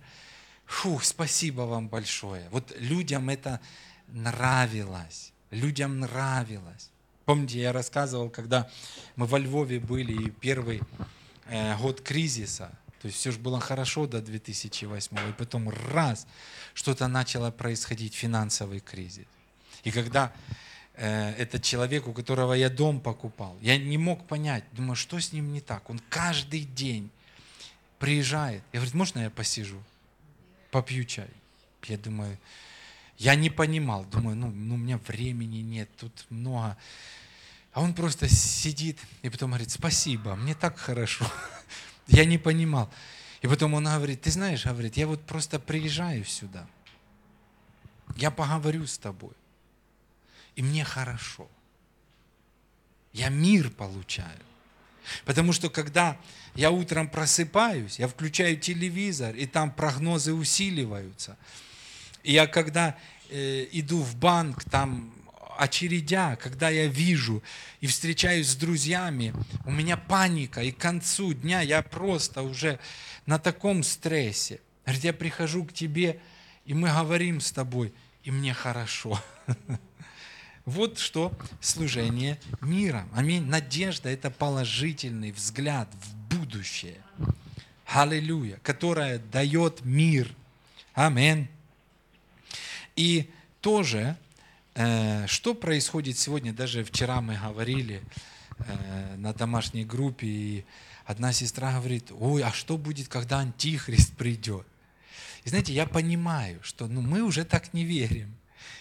Фух, 0.69 1.03
спасибо 1.03 1.62
вам 1.62 1.88
большое. 1.88 2.47
Вот 2.51 2.71
людям 2.77 3.29
это 3.29 3.60
нравилось. 4.08 5.34
Людям 5.51 5.99
нравилось. 5.99 6.89
Помните, 7.25 7.59
я 7.59 7.71
рассказывал, 7.71 8.29
когда 8.29 8.69
мы 9.15 9.25
во 9.25 9.38
Львове 9.38 9.79
были, 9.79 10.13
и 10.13 10.29
первый 10.29 10.81
э, 11.45 11.77
год 11.77 12.01
кризиса, 12.01 12.71
то 13.01 13.07
есть 13.07 13.19
все 13.19 13.31
же 13.31 13.39
было 13.39 13.59
хорошо 13.59 14.07
до 14.07 14.21
2008, 14.21 15.29
и 15.29 15.33
потом 15.33 15.69
раз, 15.91 16.27
что-то 16.73 17.07
начало 17.07 17.51
происходить, 17.51 18.13
финансовый 18.15 18.79
кризис. 18.79 19.25
И 19.83 19.91
когда 19.91 20.33
э, 20.95 21.31
этот 21.38 21.63
человек, 21.63 22.07
у 22.07 22.13
которого 22.13 22.53
я 22.53 22.69
дом 22.69 22.99
покупал, 22.99 23.57
я 23.62 23.77
не 23.77 23.97
мог 23.97 24.27
понять, 24.27 24.63
думаю, 24.71 24.95
что 24.95 25.19
с 25.19 25.31
ним 25.31 25.53
не 25.53 25.62
так. 25.62 25.89
Он 25.89 25.99
каждый 26.09 26.62
день 26.62 27.09
приезжает. 27.99 28.63
Я 28.73 28.79
говорю, 28.79 28.97
можно 28.97 29.19
я 29.19 29.29
посижу? 29.29 29.81
попью 30.71 31.03
чай. 31.05 31.29
Я 31.85 31.97
думаю, 31.97 32.38
я 33.19 33.36
не 33.36 33.49
понимал, 33.49 34.05
думаю, 34.05 34.38
ну, 34.38 34.49
ну 34.49 34.75
у 34.75 34.77
меня 34.77 34.97
времени 34.97 35.58
нет, 35.58 35.89
тут 35.97 36.25
много. 36.29 36.77
А 37.73 37.82
он 37.82 37.93
просто 37.93 38.29
сидит 38.29 38.97
и 39.21 39.29
потом 39.29 39.51
говорит, 39.51 39.69
спасибо, 39.69 40.36
мне 40.36 40.55
так 40.55 40.79
хорошо. 40.79 41.29
Я 42.08 42.25
не 42.25 42.38
понимал. 42.38 42.89
И 43.41 43.47
потом 43.47 43.73
он 43.73 43.84
говорит, 43.84 44.21
ты 44.21 44.32
знаешь, 44.32 44.65
говорит, 44.65 44.97
я 44.97 45.05
вот 45.05 45.21
просто 45.25 45.60
приезжаю 45.60 46.25
сюда, 46.25 46.67
я 48.17 48.32
поговорю 48.32 48.86
с 48.86 48.97
тобой, 48.97 49.32
и 50.55 50.62
мне 50.62 50.84
хорошо. 50.84 51.47
Я 53.13 53.29
мир 53.29 53.69
получаю. 53.69 54.39
Потому 55.23 55.53
что 55.53 55.69
когда 55.69 56.17
я 56.53 56.71
утром 56.71 57.08
просыпаюсь, 57.08 57.97
я 57.97 58.10
включаю 58.10 58.58
телевизор, 58.58 59.36
и 59.36 59.45
там 59.45 59.71
прогнозы 59.71 60.34
усиливаются. 60.34 61.38
Я 62.23 62.47
когда 62.47 62.97
э, 63.29 63.67
иду 63.71 64.01
в 64.01 64.15
банк, 64.15 64.63
там 64.65 65.13
очередях, 65.60 66.39
когда 66.39 66.69
я 66.69 66.88
вижу 66.88 67.43
и 67.82 67.88
встречаюсь 67.88 68.49
с 68.49 68.55
друзьями, 68.55 69.34
у 69.65 69.71
меня 69.71 69.97
паника, 69.97 70.62
и 70.63 70.71
к 70.71 70.77
концу 70.77 71.34
дня 71.34 71.62
я 71.62 71.82
просто 71.82 72.41
уже 72.41 72.79
на 73.25 73.39
таком 73.39 73.84
стрессе. 73.84 74.62
Говорит, 74.86 75.03
я 75.03 75.13
прихожу 75.13 75.65
к 75.65 75.73
тебе, 75.73 76.19
и 76.65 76.73
мы 76.73 76.89
говорим 76.89 77.41
с 77.41 77.51
тобой, 77.51 77.93
и 78.23 78.32
мне 78.32 78.53
хорошо. 78.53 79.21
Вот 80.65 80.99
что 80.99 81.34
служение 81.62 82.39
миром. 82.62 83.10
Аминь. 83.15 83.43
Надежда– 83.43 84.10
это 84.12 84.29
положительный 84.29 85.32
взгляд 85.32 85.89
в 85.99 86.15
будущее. 86.36 86.97
Аллилуйя. 87.88 88.60
Которая 88.62 89.17
дает 89.17 89.84
мир. 89.84 90.32
Аминь. 90.93 91.47
И 92.99 93.29
тоже, 93.62 94.17
э, 94.75 95.25
что 95.25 95.53
происходит 95.53 96.17
сегодня, 96.17 96.51
даже 96.51 96.83
вчера 96.83 97.21
мы 97.21 97.38
говорили 97.38 98.01
э, 98.57 99.15
на 99.15 99.31
домашней 99.31 99.85
группе, 99.85 100.27
и 100.27 100.65
одна 101.05 101.31
сестра 101.31 101.71
говорит, 101.79 102.12
ой, 102.12 102.43
а 102.43 102.51
что 102.51 102.77
будет, 102.77 103.07
когда 103.07 103.39
Антихрист 103.39 104.17
придет? 104.17 104.67
И 105.45 105.49
знаете, 105.49 105.71
я 105.71 105.85
понимаю, 105.85 106.59
что 106.62 106.88
ну, 106.88 106.99
мы 106.99 107.21
уже 107.21 107.45
так 107.45 107.73
не 107.73 107.85
верим. 107.85 108.35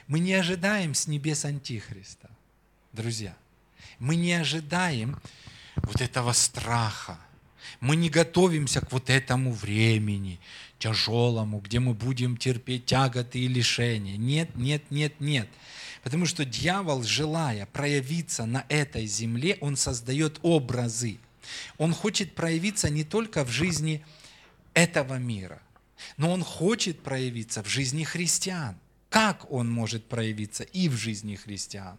Мы 0.08 0.18
не 0.18 0.34
ожидаем 0.34 0.94
с 0.94 1.06
небес 1.06 1.44
Антихриста, 1.44 2.28
друзья. 2.92 3.36
Мы 4.00 4.16
не 4.16 4.32
ожидаем 4.32 5.16
вот 5.76 6.00
этого 6.00 6.32
страха. 6.32 7.20
Мы 7.78 7.94
не 7.94 8.10
готовимся 8.10 8.80
к 8.80 8.90
вот 8.90 9.10
этому 9.10 9.52
времени 9.52 10.40
тяжелому, 10.78 11.60
где 11.60 11.80
мы 11.80 11.94
будем 11.94 12.36
терпеть 12.36 12.86
тяготы 12.86 13.38
и 13.40 13.48
лишения. 13.48 14.16
Нет, 14.16 14.56
нет, 14.56 14.82
нет, 14.90 15.20
нет. 15.20 15.48
Потому 16.02 16.26
что 16.26 16.44
дьявол, 16.44 17.02
желая 17.02 17.66
проявиться 17.66 18.46
на 18.46 18.64
этой 18.68 19.06
земле, 19.06 19.58
он 19.60 19.76
создает 19.76 20.38
образы. 20.42 21.18
Он 21.76 21.92
хочет 21.92 22.34
проявиться 22.34 22.90
не 22.90 23.04
только 23.04 23.44
в 23.44 23.50
жизни 23.50 24.04
этого 24.74 25.14
мира, 25.14 25.60
но 26.16 26.30
он 26.30 26.44
хочет 26.44 27.00
проявиться 27.02 27.62
в 27.62 27.68
жизни 27.68 28.04
христиан. 28.04 28.76
Как 29.08 29.50
он 29.50 29.70
может 29.70 30.06
проявиться 30.06 30.64
и 30.64 30.88
в 30.88 30.96
жизни 30.96 31.34
христиан? 31.34 31.98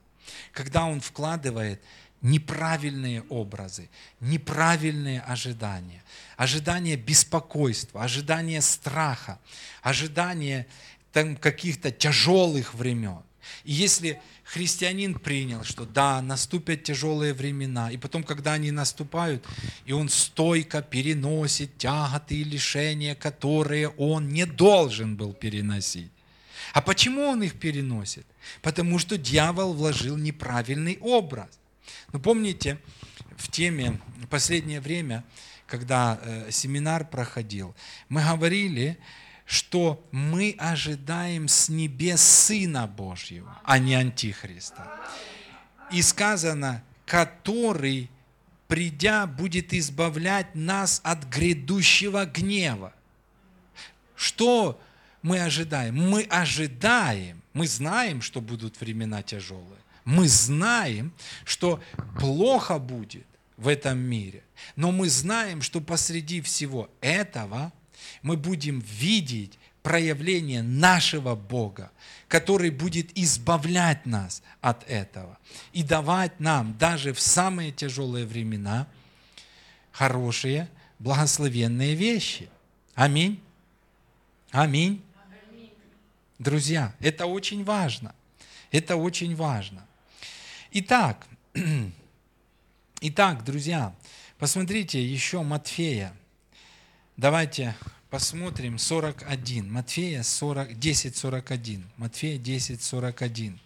Когда 0.51 0.85
он 0.85 1.01
вкладывает 1.01 1.81
неправильные 2.21 3.23
образы, 3.29 3.89
неправильные 4.19 5.21
ожидания, 5.21 6.03
ожидания 6.37 6.95
беспокойства, 6.95 8.03
ожидания 8.03 8.61
страха, 8.61 9.39
ожидания 9.81 10.67
там, 11.13 11.35
каких-то 11.35 11.91
тяжелых 11.91 12.73
времен. 12.73 13.21
И 13.63 13.71
если 13.71 14.21
христианин 14.43 15.17
принял, 15.17 15.63
что 15.63 15.85
да, 15.85 16.21
наступят 16.21 16.83
тяжелые 16.83 17.33
времена, 17.33 17.91
и 17.91 17.97
потом, 17.97 18.23
когда 18.23 18.53
они 18.53 18.71
наступают, 18.71 19.45
и 19.85 19.93
он 19.93 20.09
стойко 20.09 20.81
переносит 20.81 21.77
тяготы 21.77 22.35
и 22.35 22.43
лишения, 22.43 23.15
которые 23.15 23.89
он 23.89 24.29
не 24.29 24.45
должен 24.45 25.15
был 25.15 25.33
переносить, 25.33 26.11
а 26.73 26.81
почему 26.81 27.23
он 27.23 27.41
их 27.43 27.59
переносит? 27.59 28.25
Потому 28.61 28.99
что 28.99 29.17
дьявол 29.17 29.73
вложил 29.73 30.17
неправильный 30.17 30.97
образ. 31.01 31.58
Но 32.11 32.19
помните, 32.19 32.79
в 33.37 33.49
теме 33.49 33.99
последнее 34.29 34.81
время, 34.81 35.23
когда 35.65 36.19
э, 36.21 36.51
семинар 36.51 37.07
проходил, 37.07 37.75
мы 38.09 38.21
говорили, 38.23 38.97
что 39.45 40.05
мы 40.11 40.55
ожидаем 40.59 41.47
с 41.47 41.69
небес 41.69 42.21
Сына 42.21 42.85
Божьего, 42.85 43.59
а 43.63 43.79
не 43.79 43.95
Антихриста. 43.95 44.87
И 45.91 46.03
сказано, 46.03 46.83
который, 47.05 48.11
придя, 48.67 49.25
будет 49.25 49.73
избавлять 49.73 50.53
нас 50.53 51.01
от 51.03 51.23
грядущего 51.25 52.25
гнева. 52.25 52.93
Что 54.15 54.79
мы 55.23 55.41
ожидаем? 55.41 55.95
Мы 55.95 56.23
ожидаем, 56.23 57.41
мы 57.53 57.67
знаем, 57.67 58.21
что 58.21 58.41
будут 58.41 58.79
времена 58.79 59.23
тяжелые. 59.23 59.79
Мы 60.09 60.27
знаем, 60.27 61.13
что 61.45 61.79
плохо 62.19 62.79
будет 62.79 63.27
в 63.57 63.67
этом 63.67 63.99
мире. 63.99 64.43
Но 64.75 64.91
мы 64.91 65.07
знаем, 65.07 65.61
что 65.61 65.81
посреди 65.81 66.41
всего 66.41 66.89
этого 66.99 67.71
мы 68.23 68.35
будем 68.35 68.79
видеть 68.79 69.59
проявление 69.83 70.63
нашего 70.63 71.35
Бога, 71.35 71.91
который 72.27 72.71
будет 72.71 73.15
избавлять 73.15 74.07
нас 74.07 74.41
от 74.61 74.83
этого 74.89 75.37
и 75.73 75.83
давать 75.83 76.39
нам 76.39 76.75
даже 76.79 77.13
в 77.13 77.19
самые 77.19 77.71
тяжелые 77.71 78.25
времена 78.25 78.87
хорошие, 79.91 80.69
благословенные 80.97 81.93
вещи. 81.93 82.49
Аминь. 82.95 83.39
Аминь. 84.49 85.03
Друзья, 86.39 86.95
это 86.99 87.27
очень 87.27 87.63
важно. 87.63 88.15
Это 88.71 88.95
очень 88.95 89.35
важно. 89.35 89.85
Итак, 90.71 91.25
итак, 93.01 93.43
друзья, 93.43 93.95
посмотрите 94.37 95.03
еще 95.03 95.41
Матфея. 95.41 96.15
Давайте 97.17 97.75
посмотрим 98.11 98.77
41. 98.77 99.71
Матфея 99.71 100.21
40, 100.21 100.77
10, 100.77 101.17
41. 101.17 101.89
Матфея 101.97 102.37
10, 102.37 102.83
41. 102.83 103.59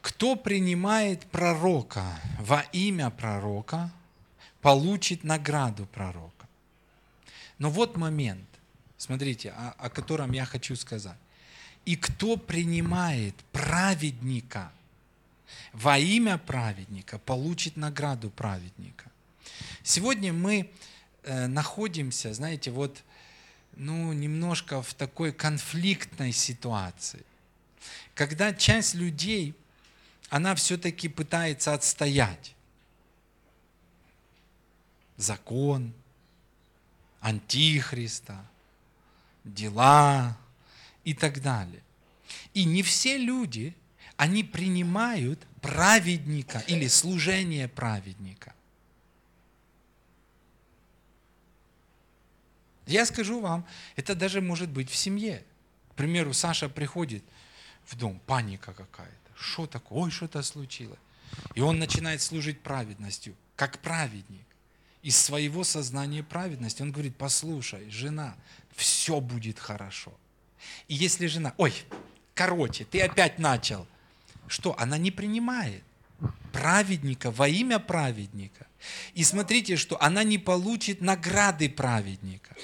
Кто 0.00 0.36
принимает 0.36 1.26
пророка 1.26 2.20
во 2.38 2.60
имя 2.70 3.10
пророка, 3.10 3.90
получит 4.62 5.24
награду 5.24 5.86
пророка. 5.86 6.48
Но 7.58 7.68
вот 7.68 7.96
момент, 7.96 8.48
смотрите, 8.96 9.50
о, 9.50 9.74
о 9.76 9.90
котором 9.90 10.32
я 10.32 10.46
хочу 10.46 10.76
сказать. 10.76 11.18
И 11.84 11.96
кто 11.96 12.36
принимает 12.36 13.34
праведника 13.50 14.72
во 15.72 15.98
имя 15.98 16.38
праведника, 16.38 17.18
получит 17.18 17.76
награду 17.76 18.30
праведника. 18.30 19.10
Сегодня 19.82 20.32
мы 20.32 20.70
э, 21.24 21.46
находимся, 21.48 22.32
знаете, 22.32 22.70
вот, 22.70 23.02
ну, 23.74 24.12
немножко 24.12 24.80
в 24.80 24.94
такой 24.94 25.32
конфликтной 25.32 26.32
ситуации, 26.32 27.24
когда 28.14 28.54
часть 28.54 28.94
людей 28.94 29.54
она 30.30 30.54
все-таки 30.54 31.08
пытается 31.08 31.74
отстоять 31.74 32.54
закон, 35.22 35.92
антихриста, 37.20 38.44
дела 39.44 40.36
и 41.04 41.14
так 41.14 41.40
далее. 41.40 41.82
И 42.54 42.64
не 42.64 42.82
все 42.82 43.16
люди, 43.16 43.74
они 44.16 44.44
принимают 44.44 45.40
праведника 45.60 46.58
или 46.66 46.88
служение 46.88 47.68
праведника. 47.68 48.54
Я 52.86 53.06
скажу 53.06 53.40
вам, 53.40 53.64
это 53.96 54.14
даже 54.14 54.40
может 54.40 54.68
быть 54.68 54.90
в 54.90 54.96
семье. 54.96 55.44
К 55.92 55.94
примеру, 55.94 56.32
Саша 56.32 56.68
приходит 56.68 57.24
в 57.86 57.96
дом, 57.96 58.20
паника 58.26 58.74
какая-то 58.74 59.22
что 59.42 59.66
такое, 59.66 60.04
ой, 60.04 60.10
что-то 60.10 60.42
случилось. 60.42 60.98
И 61.54 61.60
он 61.60 61.78
начинает 61.78 62.22
служить 62.22 62.60
праведностью, 62.60 63.34
как 63.56 63.78
праведник. 63.80 64.46
Из 65.02 65.16
своего 65.16 65.64
сознания 65.64 66.22
праведности 66.22 66.82
он 66.82 66.92
говорит, 66.92 67.16
послушай, 67.16 67.90
жена, 67.90 68.36
все 68.74 69.20
будет 69.20 69.58
хорошо. 69.58 70.12
И 70.88 70.94
если 70.94 71.26
жена, 71.26 71.54
ой, 71.56 71.74
короче, 72.34 72.84
ты 72.84 73.00
опять 73.00 73.38
начал, 73.38 73.86
что? 74.46 74.78
Она 74.78 74.98
не 74.98 75.10
принимает 75.10 75.82
праведника 76.52 77.30
во 77.30 77.48
имя 77.48 77.78
праведника. 77.78 78.66
И 79.14 79.24
смотрите, 79.24 79.76
что 79.76 80.00
она 80.00 80.22
не 80.22 80.38
получит 80.38 81.00
награды 81.00 81.68
праведника. 81.68 82.54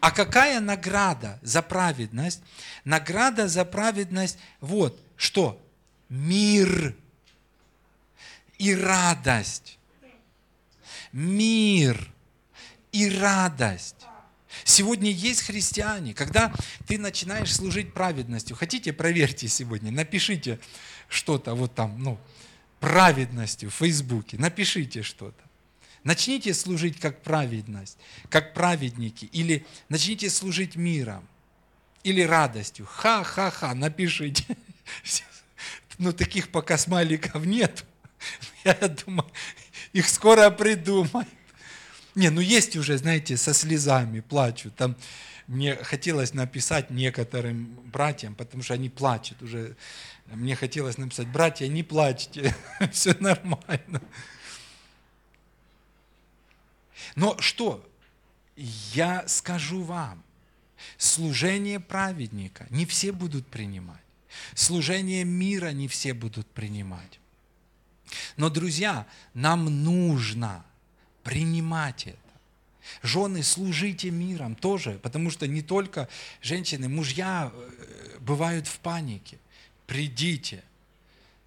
А 0.00 0.10
какая 0.10 0.60
награда 0.60 1.38
за 1.42 1.62
праведность? 1.62 2.42
Награда 2.84 3.48
за 3.48 3.64
праведность, 3.64 4.38
вот, 4.60 5.00
что? 5.16 5.62
мир 6.08 6.96
и 8.58 8.74
радость. 8.74 9.77
Мир 11.18 12.12
и 12.92 13.10
радость. 13.10 14.06
Сегодня 14.62 15.10
есть 15.10 15.42
христиане, 15.42 16.14
когда 16.14 16.54
ты 16.86 16.96
начинаешь 16.96 17.52
служить 17.52 17.92
праведностью. 17.92 18.54
Хотите, 18.54 18.92
проверьте 18.92 19.48
сегодня, 19.48 19.90
напишите 19.90 20.60
что-то 21.08 21.56
вот 21.56 21.74
там, 21.74 22.00
ну, 22.00 22.20
праведностью 22.78 23.68
в 23.68 23.74
Фейсбуке, 23.74 24.38
напишите 24.38 25.02
что-то. 25.02 25.42
Начните 26.04 26.54
служить 26.54 27.00
как 27.00 27.20
праведность, 27.22 27.98
как 28.30 28.54
праведники, 28.54 29.24
или 29.24 29.66
начните 29.88 30.30
служить 30.30 30.76
миром, 30.76 31.26
или 32.04 32.20
радостью. 32.20 32.86
Ха-ха-ха, 32.86 33.74
напишите. 33.74 34.44
Ну, 36.00 36.12
таких 36.12 36.50
пока 36.52 36.78
смайликов 36.78 37.44
нет. 37.44 37.84
Я 38.64 38.74
думаю, 38.74 39.28
их 39.98 40.08
скоро 40.08 40.50
придумают. 40.50 41.28
Не, 42.14 42.30
ну 42.30 42.40
есть 42.40 42.76
уже, 42.76 42.98
знаете, 42.98 43.36
со 43.36 43.52
слезами 43.52 44.20
плачут. 44.20 44.74
Там 44.76 44.96
мне 45.48 45.74
хотелось 45.76 46.34
написать 46.34 46.90
некоторым 46.90 47.66
братьям, 47.92 48.34
потому 48.34 48.62
что 48.62 48.74
они 48.74 48.88
плачут 48.88 49.42
уже. 49.42 49.76
Мне 50.26 50.54
хотелось 50.54 50.98
написать, 50.98 51.28
братья, 51.28 51.66
не 51.66 51.82
плачьте, 51.82 52.54
все 52.92 53.14
нормально. 53.18 54.00
Но 57.16 57.36
что? 57.38 57.84
Я 58.92 59.26
скажу 59.26 59.82
вам, 59.82 60.22
служение 60.96 61.80
праведника 61.80 62.66
не 62.70 62.86
все 62.86 63.10
будут 63.10 63.46
принимать. 63.46 64.02
Служение 64.54 65.24
мира 65.24 65.72
не 65.72 65.88
все 65.88 66.14
будут 66.14 66.46
принимать. 66.48 67.17
Но, 68.36 68.50
друзья, 68.50 69.06
нам 69.34 69.84
нужно 69.84 70.64
принимать 71.22 72.06
это. 72.06 72.18
Жены, 73.02 73.42
служите 73.42 74.10
миром 74.10 74.54
тоже, 74.54 74.98
потому 75.02 75.30
что 75.30 75.46
не 75.46 75.62
только 75.62 76.08
женщины, 76.40 76.88
мужья 76.88 77.52
э, 77.52 78.18
бывают 78.20 78.66
в 78.66 78.78
панике. 78.78 79.38
Придите 79.86 80.62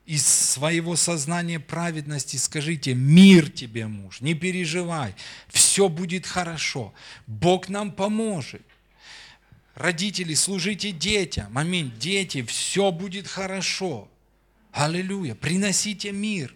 из 0.06 0.26
своего 0.26 0.96
сознания 0.96 1.60
праведности 1.60 2.36
скажите, 2.38 2.94
мир 2.94 3.50
тебе, 3.50 3.88
муж, 3.88 4.22
не 4.22 4.34
переживай, 4.34 5.16
все 5.48 5.90
будет 5.90 6.26
хорошо, 6.26 6.94
Бог 7.28 7.70
нам 7.70 7.92
поможет. 7.92 8.62
Родители, 9.76 10.34
служите 10.34 10.92
детям, 10.92 11.58
аминь, 11.58 11.94
дети, 11.98 12.44
все 12.44 12.92
будет 12.92 13.28
хорошо. 13.28 14.11
Аллилуйя, 14.72 15.36
приносите 15.36 16.12
мир. 16.12 16.56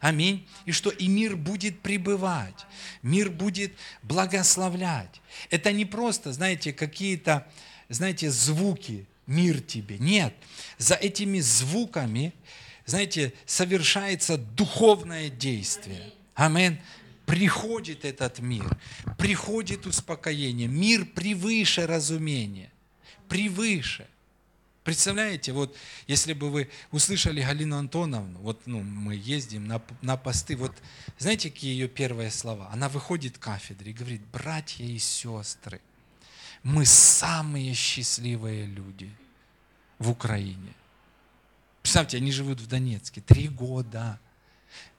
Аминь. 0.00 0.46
И 0.66 0.72
что 0.72 0.90
и 0.90 1.06
мир 1.06 1.36
будет 1.36 1.78
пребывать, 1.80 2.66
мир 3.02 3.30
будет 3.30 3.72
благословлять. 4.02 5.20
Это 5.48 5.70
не 5.70 5.84
просто, 5.84 6.32
знаете, 6.32 6.72
какие-то, 6.72 7.46
знаете, 7.88 8.28
звуки, 8.28 9.06
мир 9.28 9.60
тебе. 9.60 9.98
Нет, 9.98 10.34
за 10.76 10.94
этими 10.94 11.38
звуками, 11.38 12.34
знаете, 12.84 13.32
совершается 13.46 14.36
духовное 14.36 15.30
действие. 15.30 16.12
Аминь. 16.34 16.78
Приходит 17.24 18.04
этот 18.04 18.40
мир, 18.40 18.76
приходит 19.18 19.86
успокоение. 19.86 20.66
Мир 20.66 21.06
превыше 21.06 21.86
разумения, 21.86 22.72
превыше. 23.28 24.08
Представляете, 24.84 25.52
вот 25.52 25.76
если 26.08 26.32
бы 26.32 26.50
вы 26.50 26.68
услышали 26.90 27.40
Галину 27.40 27.76
Антоновну, 27.76 28.40
вот 28.40 28.62
ну, 28.66 28.82
мы 28.82 29.14
ездим 29.14 29.68
на, 29.68 29.80
на 30.00 30.16
посты, 30.16 30.56
вот 30.56 30.72
знаете, 31.18 31.50
какие 31.50 31.72
ее 31.72 31.86
первые 31.86 32.32
слова? 32.32 32.68
Она 32.72 32.88
выходит 32.88 33.38
к 33.38 33.42
кафедре 33.42 33.92
и 33.92 33.94
говорит, 33.94 34.22
братья 34.32 34.84
и 34.84 34.98
сестры, 34.98 35.80
мы 36.64 36.84
самые 36.84 37.74
счастливые 37.74 38.66
люди 38.66 39.08
в 40.00 40.10
Украине. 40.10 40.74
Представьте, 41.82 42.16
они 42.16 42.32
живут 42.32 42.60
в 42.60 42.66
Донецке 42.66 43.20
три 43.20 43.48
года. 43.48 44.18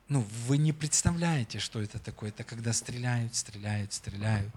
Ну, 0.07 0.25
вы 0.47 0.57
не 0.57 0.71
представляете, 0.71 1.59
что 1.59 1.81
это 1.81 1.99
такое. 1.99 2.29
Это 2.29 2.45
когда 2.45 2.71
стреляют, 2.71 3.36
стреляют, 3.36 3.91
стреляют. 3.91 4.53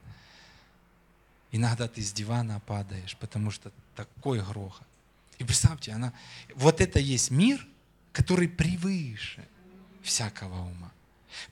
Иногда 1.51 1.89
ты 1.89 2.03
с 2.03 2.13
дивана 2.13 2.61
падаешь, 2.61 3.17
потому 3.17 3.51
что 3.51 3.73
такой 3.97 4.41
грохот. 4.41 4.87
И 5.39 5.45
представьте, 5.45 5.93
она, 5.93 6.13
вот 6.55 6.81
это 6.81 6.99
есть 6.99 7.31
мир, 7.31 7.67
который 8.13 8.49
превыше 8.49 9.47
всякого 10.03 10.63
ума, 10.63 10.93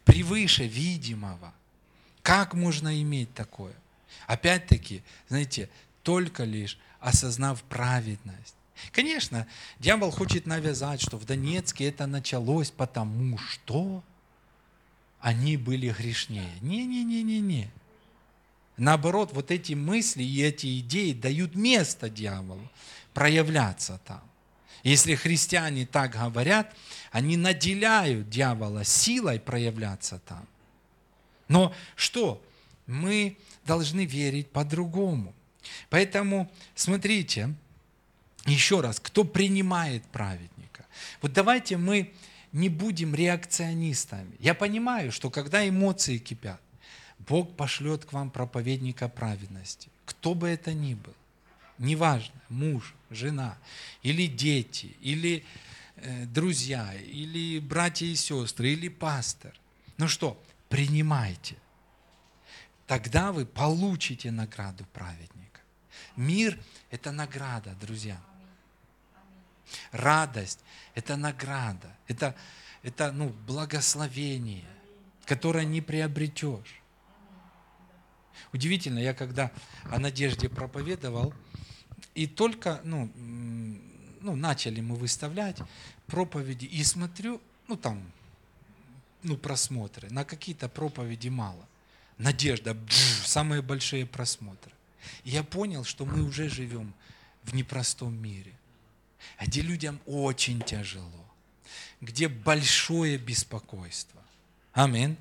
превыше 0.05 0.67
видимого. 0.67 1.53
Как 2.23 2.55
можно 2.55 3.01
иметь 3.03 3.35
такое? 3.35 3.75
Опять-таки, 4.27 5.03
знаете, 5.29 5.69
только 6.03 6.45
лишь 6.45 6.79
осознав 7.01 7.63
праведность. 7.65 8.55
Конечно, 8.93 9.47
дьявол 9.79 10.11
хочет 10.11 10.47
навязать, 10.47 11.01
что 11.01 11.17
в 11.19 11.27
Донецке 11.27 11.89
это 11.89 12.07
началось 12.07 12.71
потому, 12.71 13.39
что 13.39 14.03
они 15.21 15.57
были 15.57 15.91
грешнее. 15.91 16.51
Не-не-не-не-не. 16.61 17.71
Наоборот, 18.77 19.33
вот 19.33 19.51
эти 19.51 19.75
мысли 19.75 20.23
и 20.23 20.43
эти 20.43 20.81
идеи 20.81 21.13
дают 21.13 21.55
место 21.55 22.11
дьяволу 22.11 22.69
проявляться 23.15 24.01
там. 24.05 24.23
Если 24.83 25.15
христиане 25.15 25.87
так 25.87 26.13
говорят, 26.13 26.77
они 27.11 27.39
наделяют 27.39 28.29
дьявола 28.29 28.85
силой 28.85 29.41
проявляться 29.41 30.21
там. 30.27 30.47
Но 31.49 31.73
что? 31.97 32.43
Мы 32.87 33.39
должны 33.65 34.05
верить 34.05 34.51
по-другому. 34.51 35.35
Поэтому, 35.89 36.53
смотрите, 36.75 37.55
еще 38.45 38.83
раз, 38.83 39.01
кто 39.01 39.25
принимает 39.25 40.05
праведника? 40.05 40.85
Вот 41.23 41.33
давайте 41.33 41.79
мы 41.79 42.13
не 42.53 42.69
будем 42.69 43.15
реакционистами. 43.15 44.37
Я 44.39 44.55
понимаю, 44.55 45.13
что 45.13 45.31
когда 45.31 45.67
эмоции 45.67 46.19
кипят, 46.19 46.61
Бог 47.21 47.57
пошлет 47.57 48.05
к 48.05 48.13
вам 48.13 48.31
проповедника 48.31 49.09
праведности, 49.09 49.89
кто 50.05 50.35
бы 50.35 50.49
это 50.49 50.75
ни 50.75 50.93
был 50.93 51.15
неважно, 51.79 52.41
муж, 52.49 52.95
жена, 53.11 53.59
или 54.03 54.27
дети, 54.27 54.97
или 55.01 55.45
э, 55.97 56.27
друзья, 56.27 56.95
или 56.95 57.59
братья 57.59 58.07
и 58.07 58.15
сестры, 58.15 58.71
или 58.71 58.89
пастор. 58.89 59.53
Ну 59.97 60.09
что, 60.09 60.43
принимайте. 60.69 61.57
Тогда 62.87 63.33
вы 63.33 63.47
получите 63.47 64.31
награду 64.31 64.85
праведника. 64.93 65.61
Мир– 66.17 66.59
это 66.91 67.13
награда, 67.13 67.75
друзья. 67.81 68.21
Радость– 69.91 70.61
это 70.95 71.17
награда, 71.17 71.97
это, 72.07 72.35
это 72.83 73.11
ну, 73.11 73.31
благословение, 73.47 74.69
которое 75.25 75.65
не 75.65 75.81
приобретешь. 75.81 76.81
Удивительно, 78.53 78.99
я 78.99 79.15
когда 79.15 79.51
о 79.91 79.99
надежде 79.99 80.49
проповедовал, 80.49 81.35
и 82.15 82.27
только, 82.27 82.81
ну, 82.85 83.11
ну, 84.21 84.37
начали 84.37 84.81
мы 84.81 84.97
выставлять 84.97 85.59
проповеди, 86.07 86.67
и 86.67 86.83
смотрю, 86.85 87.41
ну, 87.69 87.77
там, 87.77 88.03
ну, 89.23 89.37
просмотры, 89.37 90.09
на 90.11 90.25
какие-то 90.25 90.69
проповеди 90.69 91.29
мало. 91.29 91.67
Надежда, 92.19 92.75
бжж, 92.75 93.27
самые 93.27 93.63
большие 93.63 94.07
просмотры. 94.07 94.73
И 95.25 95.31
я 95.31 95.43
понял, 95.43 95.85
что 95.85 96.07
мы 96.07 96.23
уже 96.23 96.49
живем 96.49 96.95
в 97.43 97.55
непростом 97.55 98.15
мире, 98.15 98.53
где 99.41 99.61
людям 99.61 100.01
очень 100.07 100.63
тяжело, 100.63 101.25
где 102.01 102.29
большое 102.29 103.19
беспокойство. 103.19 104.23
Аминь. 104.73 105.17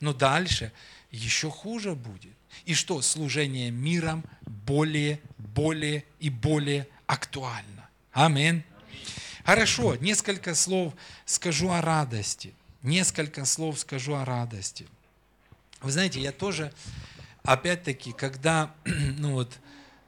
Но 0.00 0.12
дальше 0.12 0.72
еще 1.10 1.50
хуже 1.50 1.94
будет. 1.94 2.34
И 2.64 2.74
что? 2.74 3.00
Служение 3.02 3.70
миром 3.70 4.24
более, 4.42 5.20
более 5.38 6.04
и 6.18 6.30
более 6.30 6.88
актуально. 7.06 7.88
Аминь. 8.12 8.62
Хорошо, 9.44 9.94
несколько 9.96 10.54
слов 10.54 10.94
скажу 11.24 11.70
о 11.70 11.80
радости. 11.80 12.54
Несколько 12.82 13.44
слов 13.44 13.78
скажу 13.78 14.14
о 14.14 14.24
радости. 14.24 14.86
Вы 15.80 15.92
знаете, 15.92 16.20
я 16.20 16.32
тоже, 16.32 16.72
опять-таки, 17.42 18.12
когда 18.12 18.74
ну 18.84 19.32
вот, 19.32 19.58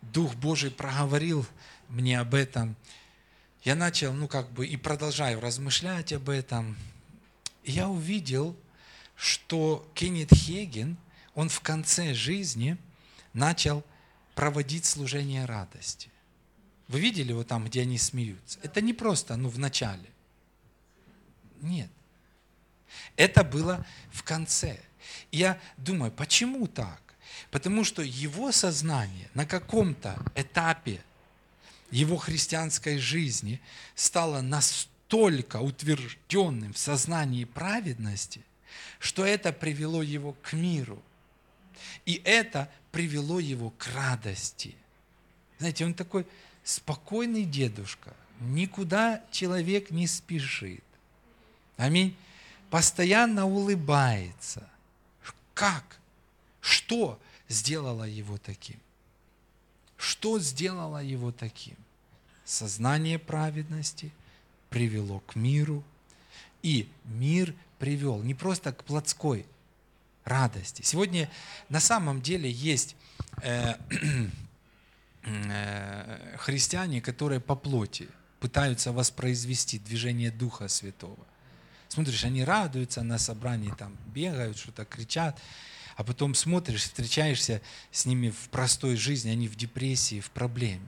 Дух 0.00 0.34
Божий 0.34 0.70
проговорил 0.70 1.46
мне 1.88 2.18
об 2.18 2.34
этом, 2.34 2.76
я 3.64 3.74
начал, 3.74 4.12
ну 4.12 4.28
как 4.28 4.50
бы, 4.52 4.66
и 4.66 4.76
продолжаю 4.76 5.40
размышлять 5.40 6.12
об 6.12 6.28
этом. 6.28 6.76
Я 7.64 7.88
увидел, 7.88 8.56
что 9.14 9.88
Кеннет 9.94 10.32
Хеген– 10.32 10.96
он 11.38 11.48
в 11.48 11.60
конце 11.60 12.14
жизни 12.14 12.76
начал 13.32 13.84
проводить 14.38 14.84
служение 14.84 15.46
радости. 15.46 16.10
Вы 16.86 17.00
видели 17.00 17.30
его 17.30 17.42
там, 17.42 17.64
где 17.64 17.82
они 17.82 17.98
смеются? 17.98 18.60
Это 18.62 18.80
не 18.80 18.92
просто, 18.92 19.34
ну, 19.34 19.48
в 19.48 19.58
начале. 19.58 20.08
Нет. 21.60 21.90
Это 23.16 23.42
было 23.42 23.84
в 24.12 24.22
конце. 24.22 24.78
Я 25.32 25.60
думаю, 25.76 26.12
почему 26.12 26.68
так? 26.68 27.02
Потому 27.50 27.82
что 27.82 28.00
его 28.00 28.52
сознание 28.52 29.28
на 29.34 29.44
каком-то 29.44 30.16
этапе 30.36 31.02
его 31.90 32.16
христианской 32.16 32.98
жизни 32.98 33.60
стало 33.96 34.40
настолько 34.40 35.56
утвержденным 35.56 36.74
в 36.74 36.78
сознании 36.78 37.42
праведности, 37.42 38.42
что 39.00 39.26
это 39.26 39.52
привело 39.52 40.00
его 40.00 40.36
к 40.42 40.52
миру. 40.52 41.02
И 42.06 42.22
это 42.24 42.70
привело 42.92 43.40
его 43.40 43.70
к 43.70 43.86
радости. 43.94 44.74
Знаете, 45.58 45.84
он 45.84 45.94
такой 45.94 46.26
спокойный 46.64 47.44
дедушка. 47.44 48.14
Никуда 48.40 49.22
человек 49.30 49.90
не 49.90 50.06
спешит. 50.06 50.84
Аминь. 51.76 52.16
Постоянно 52.70 53.46
улыбается. 53.46 54.68
Как? 55.54 55.98
Что 56.60 57.18
сделало 57.48 58.04
его 58.04 58.38
таким? 58.38 58.78
Что 59.96 60.38
сделало 60.38 61.02
его 61.02 61.32
таким? 61.32 61.76
Сознание 62.44 63.18
праведности 63.18 64.12
привело 64.70 65.20
к 65.20 65.34
миру, 65.34 65.82
и 66.62 66.88
мир 67.04 67.54
привел 67.78 68.22
не 68.22 68.34
просто 68.34 68.72
к 68.72 68.84
плотской 68.84 69.46
радости. 70.28 70.82
Сегодня 70.82 71.30
на 71.68 71.80
самом 71.80 72.22
деле 72.22 72.50
есть 72.50 72.96
э, 73.42 73.74
э, 75.22 76.36
христиане, 76.38 77.00
которые 77.00 77.40
по 77.40 77.56
плоти 77.56 78.08
пытаются 78.40 78.92
воспроизвести 78.92 79.78
движение 79.78 80.30
Духа 80.30 80.68
Святого. 80.68 81.26
Смотришь, 81.88 82.24
они 82.24 82.44
радуются 82.44 83.02
на 83.02 83.18
собрании, 83.18 83.72
там 83.76 83.96
бегают, 84.14 84.58
что-то 84.58 84.84
кричат, 84.84 85.40
а 85.96 86.04
потом 86.04 86.34
смотришь, 86.34 86.82
встречаешься 86.82 87.60
с 87.90 88.06
ними 88.06 88.30
в 88.30 88.50
простой 88.50 88.96
жизни, 88.96 89.30
они 89.30 89.48
в 89.48 89.56
депрессии, 89.56 90.20
в 90.20 90.30
проблеме. 90.30 90.86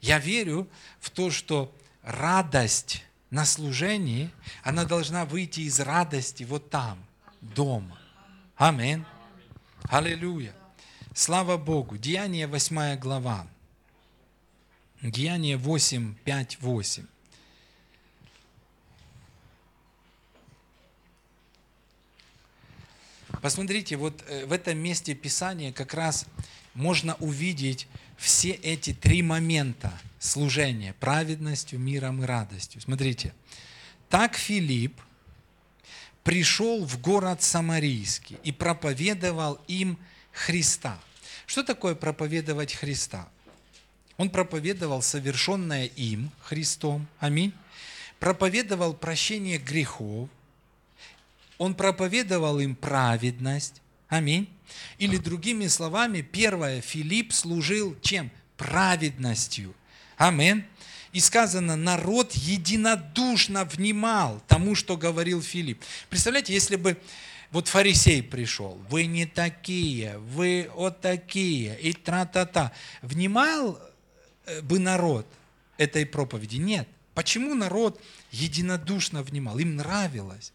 Я 0.00 0.18
верю 0.18 0.68
в 1.00 1.10
то, 1.10 1.30
что 1.30 1.74
радость 2.02 3.04
на 3.30 3.46
служении, 3.46 4.30
она 4.62 4.84
должна 4.84 5.24
выйти 5.24 5.60
из 5.60 5.80
радости 5.80 6.44
вот 6.44 6.70
там, 6.70 6.98
дома. 7.42 7.98
Аминь. 8.56 9.04
Аллилуйя. 9.84 10.54
Слава 11.14 11.58
Богу. 11.58 11.98
Деяние 11.98 12.46
8 12.46 12.96
глава. 12.96 13.46
Деяние 15.02 15.56
8, 15.56 16.14
5, 16.24 16.60
8. 16.60 17.06
Посмотрите, 23.42 23.96
вот 23.96 24.22
э, 24.28 24.46
в 24.46 24.52
этом 24.52 24.78
месте 24.78 25.14
Писания 25.14 25.72
как 25.72 25.94
раз 25.94 26.26
можно 26.74 27.16
увидеть 27.16 27.88
все 28.16 28.50
эти 28.50 28.94
три 28.94 29.20
момента 29.22 29.92
служения 30.20 30.94
праведностью, 31.00 31.80
миром 31.80 32.22
и 32.22 32.26
радостью. 32.26 32.80
Смотрите, 32.80 33.34
так 34.08 34.36
Филипп 34.36 35.00
пришел 36.22 36.84
в 36.84 37.00
город 37.00 37.42
Самарийский 37.42 38.38
и 38.42 38.52
проповедовал 38.52 39.60
им 39.68 39.98
Христа. 40.32 40.98
Что 41.46 41.62
такое 41.62 41.94
проповедовать 41.94 42.74
Христа? 42.74 43.28
Он 44.16 44.30
проповедовал 44.30 45.02
совершенное 45.02 45.86
им, 45.86 46.30
Христом, 46.40 47.06
аминь, 47.18 47.52
проповедовал 48.18 48.94
прощение 48.94 49.58
грехов, 49.58 50.28
он 51.58 51.74
проповедовал 51.74 52.60
им 52.60 52.74
праведность, 52.74 53.80
аминь, 54.08 54.48
или 54.98 55.16
другими 55.16 55.66
словами, 55.66 56.20
первое, 56.20 56.80
Филипп 56.80 57.32
служил 57.32 57.96
чем? 58.00 58.30
Праведностью. 58.56 59.74
Амин. 60.16 60.64
И 61.12 61.20
сказано, 61.20 61.76
народ 61.76 62.32
единодушно 62.32 63.64
внимал 63.66 64.42
тому, 64.48 64.74
что 64.74 64.96
говорил 64.96 65.42
Филипп. 65.42 65.82
Представляете, 66.08 66.54
если 66.54 66.76
бы 66.76 66.96
вот 67.50 67.68
фарисей 67.68 68.22
пришел, 68.22 68.80
вы 68.88 69.04
не 69.04 69.26
такие, 69.26 70.16
вы 70.18 70.70
вот 70.74 71.02
такие, 71.02 71.78
и 71.80 71.92
тра-та-та. 71.92 72.72
Внимал 73.02 73.78
э, 74.46 74.62
бы 74.62 74.78
народ 74.78 75.26
этой 75.76 76.06
проповеди? 76.06 76.56
Нет. 76.56 76.88
Почему 77.14 77.54
народ 77.54 78.00
единодушно 78.30 79.22
внимал? 79.22 79.58
Им 79.58 79.76
нравилось. 79.76 80.54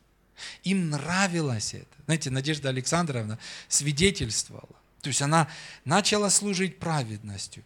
Им 0.64 0.90
нравилось 0.90 1.76
это. 1.76 1.86
Знаете, 2.06 2.32
Надежда 2.32 2.70
Александровна 2.70 3.38
свидетельствовала. 3.68 4.76
То 5.02 5.10
есть 5.10 5.22
она 5.22 5.48
начала 5.86 6.32
служить 6.32 6.80
праведностью. 6.80 7.64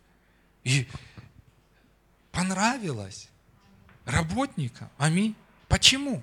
И 0.65 0.87
понравилось 2.31 3.29
работникам. 4.05 4.89
Аминь. 4.97 5.35
Почему? 5.67 6.21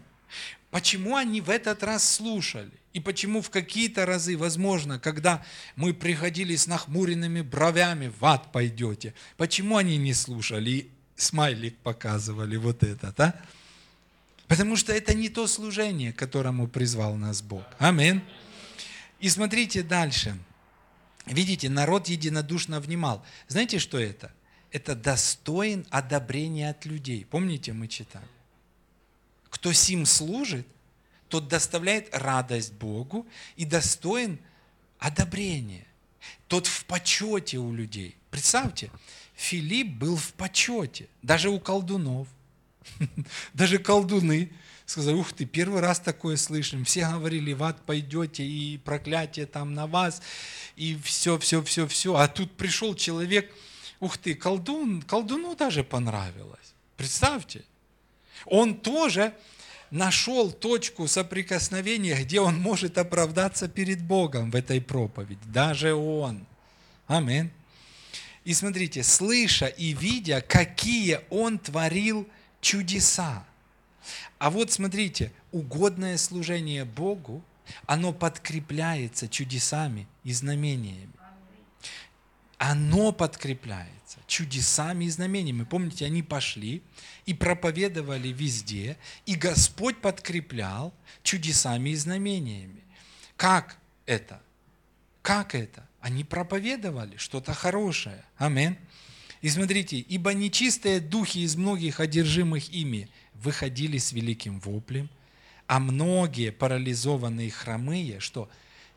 Почему 0.71 1.17
они 1.17 1.41
в 1.41 1.51
этот 1.51 1.83
раз 1.83 2.09
слушали? 2.09 2.73
И 2.93 3.01
почему 3.01 3.43
в 3.43 3.51
какие-то 3.51 4.07
разы, 4.07 4.37
возможно, 4.37 4.99
когда 4.99 5.45
мы 5.77 5.95
приходили 5.95 6.57
с 6.57 6.67
нахмуренными 6.67 7.43
бровями, 7.43 8.13
в 8.19 8.25
ад 8.25 8.51
пойдете, 8.53 9.15
почему 9.37 9.77
они 9.77 9.97
не 9.97 10.15
слушали 10.15 10.71
и 10.71 10.91
смайлик 11.17 11.77
показывали 11.79 12.57
вот 12.57 12.83
этот, 12.83 13.19
а? 13.21 13.41
Потому 14.47 14.77
что 14.77 14.93
это 14.93 15.13
не 15.13 15.29
то 15.29 15.47
служение, 15.47 16.13
к 16.13 16.17
которому 16.17 16.69
призвал 16.69 17.15
нас 17.17 17.43
Бог. 17.43 17.65
Амин. 17.79 18.23
И 19.21 19.29
смотрите 19.29 19.83
дальше. 19.83 20.39
Видите, 21.27 21.69
народ 21.69 22.09
единодушно 22.09 22.81
внимал. 22.81 23.25
Знаете, 23.49 23.79
что 23.79 23.99
это? 23.99 24.33
Это 24.71 24.95
достоин 24.95 25.87
одобрения 25.91 26.71
от 26.71 26.85
людей. 26.85 27.25
Помните, 27.25 27.73
мы 27.73 27.89
читали? 27.89 28.27
Кто 29.49 29.73
сим 29.73 30.05
служит, 30.05 30.67
тот 31.29 31.49
доставляет 31.49 32.15
радость 32.15 32.73
Богу 32.75 33.27
и 33.57 33.65
достоин 33.65 34.39
одобрения. 34.99 35.87
Тот 36.49 36.67
в 36.67 36.85
почете 36.85 37.59
у 37.59 37.73
людей. 37.73 38.17
Представьте, 38.31 38.91
Филипп 39.35 39.89
был 39.95 40.17
в 40.17 40.33
почете, 40.35 41.09
даже 41.23 41.49
у 41.49 41.61
колдунов. 41.61 42.29
Даже 43.55 43.79
колдуны 43.79 44.51
сказали, 44.89 45.15
ух 45.15 45.33
ты, 45.33 45.45
первый 45.45 45.81
раз 45.81 46.01
такое 46.01 46.37
слышим. 46.37 46.85
Все 46.85 47.07
говорили, 47.07 47.53
в 47.53 47.63
ад 47.63 47.85
пойдете, 47.85 48.45
и 48.45 48.79
проклятие 48.79 49.47
там 49.47 49.75
на 49.75 49.87
вас, 49.87 50.23
и 50.77 50.99
все, 51.05 51.39
все, 51.39 51.63
все, 51.63 51.87
все. 51.87 52.17
А 52.17 52.27
тут 52.27 52.57
пришел 52.57 52.95
человек, 52.95 53.55
ух 54.01 54.19
ты, 54.19 54.35
колдун, 54.35 55.03
колдуну 55.03 55.55
даже 55.55 55.85
понравилось. 55.85 56.75
Представьте. 56.97 57.65
Он 58.47 58.75
тоже 58.75 59.35
нашел 59.91 60.53
точку 60.53 61.07
соприкосновения, 61.09 62.17
где 62.23 62.41
он 62.41 62.59
может 62.59 62.99
оправдаться 62.99 63.69
перед 63.69 64.03
Богом 64.03 64.51
в 64.51 64.57
этой 64.57 64.81
проповеди. 64.81 65.41
Даже 65.47 65.95
он. 65.95 66.47
Аминь. 67.07 67.51
И 68.45 68.55
смотрите, 68.55 69.03
слыша 69.03 69.67
и 69.67 69.93
видя, 69.93 70.41
какие 70.41 71.21
он 71.31 71.59
творил 71.59 72.29
чудеса. 72.61 73.45
А 74.39 74.51
вот 74.51 74.71
смотрите, 74.71 75.33
угодное 75.53 76.17
служение 76.17 76.85
Богу, 76.85 77.43
оно 77.87 78.13
подкрепляется 78.13 79.29
чудесами 79.29 80.07
и 80.25 80.33
знамениями. 80.33 81.13
Оно 82.59 83.13
подкрепляется 83.13 84.19
чудесами 84.27 85.05
и 85.05 85.11
знамениями. 85.11 85.63
Помните, 85.65 86.05
они 86.07 86.23
пошли 86.23 86.83
и 87.25 87.33
проповедовали 87.33 88.29
везде, 88.29 88.97
и 89.27 89.37
Господь 89.37 90.01
подкреплял 90.01 90.93
чудесами 91.23 91.91
и 91.91 91.97
знамениями. 91.97 92.83
Как 93.37 93.79
это? 94.07 94.43
Как 95.23 95.55
это? 95.55 95.87
Они 96.01 96.25
проповедовали 96.25 97.17
что-то 97.17 97.55
хорошее. 97.55 98.25
Аминь. 98.37 98.77
И 99.41 99.49
смотрите, 99.49 99.99
ибо 99.99 100.35
нечистые 100.35 101.01
духи 101.01 101.39
из 101.39 101.55
многих 101.55 102.01
одержимых 102.01 102.71
ими 102.71 103.09
выходили 103.35 103.99
с 103.99 104.13
великим 104.13 104.59
воплем, 104.59 105.09
а 105.69 105.79
многие 105.79 106.51
парализованные 106.51 107.51
хромые, 107.51 108.19
что 108.19 108.51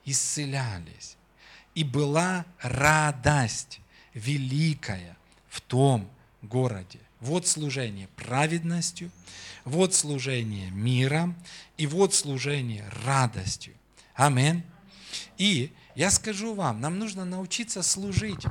исцелялись. 0.03 1.15
И 1.75 1.83
была 1.83 2.45
радость 2.61 3.79
великая 4.13 5.17
в 5.47 5.61
том 5.61 6.09
городе. 6.41 6.99
Вот 7.19 7.47
служение 7.47 8.07
праведностью, 8.15 9.11
вот 9.63 9.93
служение 9.93 10.71
миром, 10.71 11.35
и 11.77 11.87
вот 11.87 12.13
служение 12.13 12.87
радостью. 13.05 13.73
Аминь. 14.15 14.63
И 15.37 15.71
я 15.95 16.09
скажу 16.09 16.53
вам, 16.53 16.81
нам 16.81 16.99
нужно 16.99 17.25
научиться 17.25 17.83
служить 17.83 18.45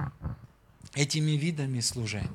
этими 0.95 1.33
видами 1.33 1.81
служения. 1.81 2.31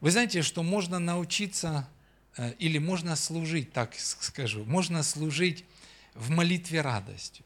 Вы 0.00 0.10
знаете, 0.10 0.42
что 0.42 0.62
можно 0.62 0.98
научиться 0.98 1.88
э, 2.36 2.54
или 2.54 2.78
можно 2.78 3.16
служить, 3.16 3.72
так 3.72 3.94
скажу, 3.96 4.64
можно 4.64 5.02
служить 5.02 5.64
в 6.14 6.30
молитве 6.30 6.80
радостью. 6.80 7.44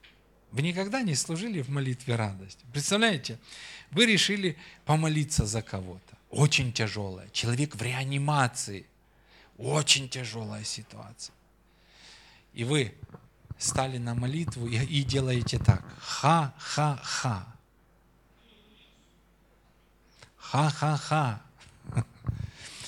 Вы 0.55 0.63
никогда 0.63 1.03
не 1.03 1.17
служили 1.17 1.63
в 1.63 1.69
молитве 1.69 2.15
радостью? 2.15 2.65
Представляете, 2.73 3.41
вы 3.91 4.07
решили 4.07 4.57
помолиться 4.85 5.47
за 5.47 5.63
кого-то. 5.63 6.17
Очень 6.31 6.73
тяжелая. 6.73 7.29
Человек 7.31 7.75
в 7.75 7.83
реанимации. 7.83 8.87
Очень 9.59 10.09
тяжелая 10.09 10.63
ситуация. 10.63 11.35
И 12.53 12.63
вы 12.63 12.95
стали 13.59 13.99
на 13.99 14.15
молитву 14.15 14.69
и, 14.69 14.77
и 14.77 15.03
делаете 15.03 15.59
так. 15.59 15.85
Ха-ха-ха. 15.99 17.49
Ха-ха-ха. 20.37 21.43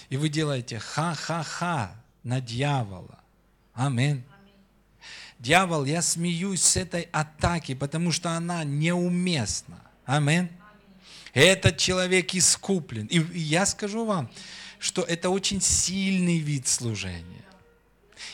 И 0.09 0.17
вы 0.17 0.29
делаете 0.29 0.79
ха-ха-ха 0.79 1.97
на 2.23 2.41
дьявола. 2.41 3.19
Аминь. 3.75 4.23
Дьявол, 5.39 5.85
я 5.85 6.03
смеюсь 6.03 6.63
с 6.63 6.77
этой 6.77 7.09
атаки, 7.13 7.75
потому 7.75 8.11
что 8.13 8.31
она 8.31 8.65
неуместна. 8.65 9.81
Аминь. 10.05 10.49
Этот 11.35 11.77
человек 11.77 12.35
искуплен. 12.35 13.07
И 13.07 13.19
я 13.39 13.67
скажу 13.67 14.07
вам, 14.07 14.31
что 14.79 15.03
это 15.03 15.29
очень 15.29 15.61
сильный 15.61 16.39
вид 16.39 16.67
служения. 16.67 17.45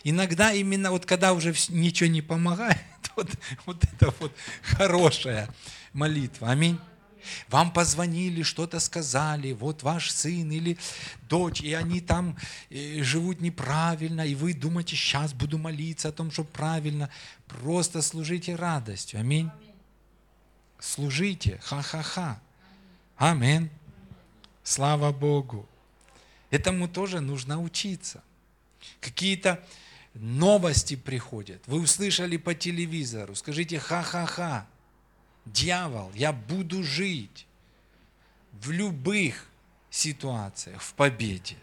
Иногда 0.04 0.52
именно 0.52 0.90
вот 0.90 1.06
когда 1.06 1.32
уже 1.32 1.54
ничего 1.68 2.08
не 2.08 2.22
помогает, 2.22 2.78
вот, 3.16 3.28
вот 3.66 3.84
это 3.84 4.14
вот 4.20 4.32
хорошая 4.62 5.48
молитва. 5.92 6.50
Аминь. 6.50 6.78
Вам 7.48 7.72
позвонили, 7.72 8.42
что-то 8.42 8.80
сказали, 8.80 9.52
вот 9.52 9.82
ваш 9.82 10.10
сын 10.10 10.50
или 10.50 10.78
дочь, 11.28 11.60
и 11.60 11.72
они 11.72 12.00
там 12.00 12.36
э, 12.70 13.02
живут 13.02 13.40
неправильно, 13.40 14.26
и 14.26 14.34
вы 14.34 14.54
думаете, 14.54 14.96
сейчас 14.96 15.32
буду 15.32 15.58
молиться 15.58 16.08
о 16.08 16.12
том, 16.12 16.30
что 16.30 16.44
правильно. 16.44 17.10
Просто 17.46 18.02
служите 18.02 18.54
радостью. 18.54 19.20
Аминь. 19.20 19.50
Служите. 20.78 21.60
Ха-ха-ха. 21.62 22.40
Аминь. 23.16 23.70
Слава 24.64 25.12
Богу. 25.12 25.68
Этому 26.50 26.88
тоже 26.88 27.20
нужно 27.20 27.60
учиться. 27.62 28.22
Какие-то 29.00 29.64
новости 30.14 30.96
приходят. 30.96 31.62
Вы 31.66 31.80
услышали 31.80 32.36
по 32.36 32.54
телевизору, 32.54 33.34
скажите 33.34 33.78
ха-ха-ха. 33.78 34.66
Дьявол, 35.44 36.12
я 36.14 36.32
буду 36.32 36.82
жить 36.82 37.46
в 38.52 38.70
любых 38.70 39.48
ситуациях, 39.90 40.82
в 40.82 40.94
победе. 40.94 41.56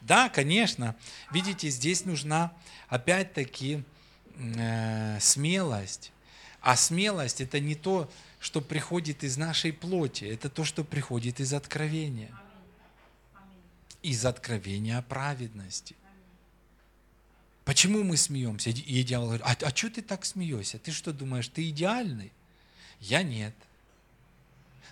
Да, 0.00 0.28
конечно. 0.28 0.96
Видите, 1.30 1.68
здесь 1.68 2.04
нужна 2.04 2.52
опять-таки 2.88 3.84
э, 4.36 5.20
смелость. 5.20 6.12
А 6.60 6.76
смелость 6.76 7.40
это 7.40 7.60
не 7.60 7.74
то, 7.74 8.10
что 8.38 8.60
приходит 8.60 9.22
из 9.22 9.36
нашей 9.36 9.72
плоти, 9.72 10.24
это 10.24 10.48
то, 10.48 10.64
что 10.64 10.84
приходит 10.84 11.40
из 11.40 11.52
откровения. 11.52 12.30
Из 14.02 14.24
откровения 14.24 14.98
о 14.98 15.02
праведности. 15.02 15.94
Почему 17.70 18.02
мы 18.02 18.16
смеемся? 18.16 18.70
И 18.70 19.02
дьявол 19.04 19.26
говорит, 19.26 19.46
а, 19.46 19.56
а 19.64 19.70
что 19.70 19.90
ты 19.90 20.02
так 20.02 20.24
смеешься? 20.24 20.80
Ты 20.80 20.90
что 20.90 21.12
думаешь, 21.12 21.46
ты 21.46 21.68
идеальный? 21.68 22.32
Я 22.98 23.22
нет. 23.22 23.54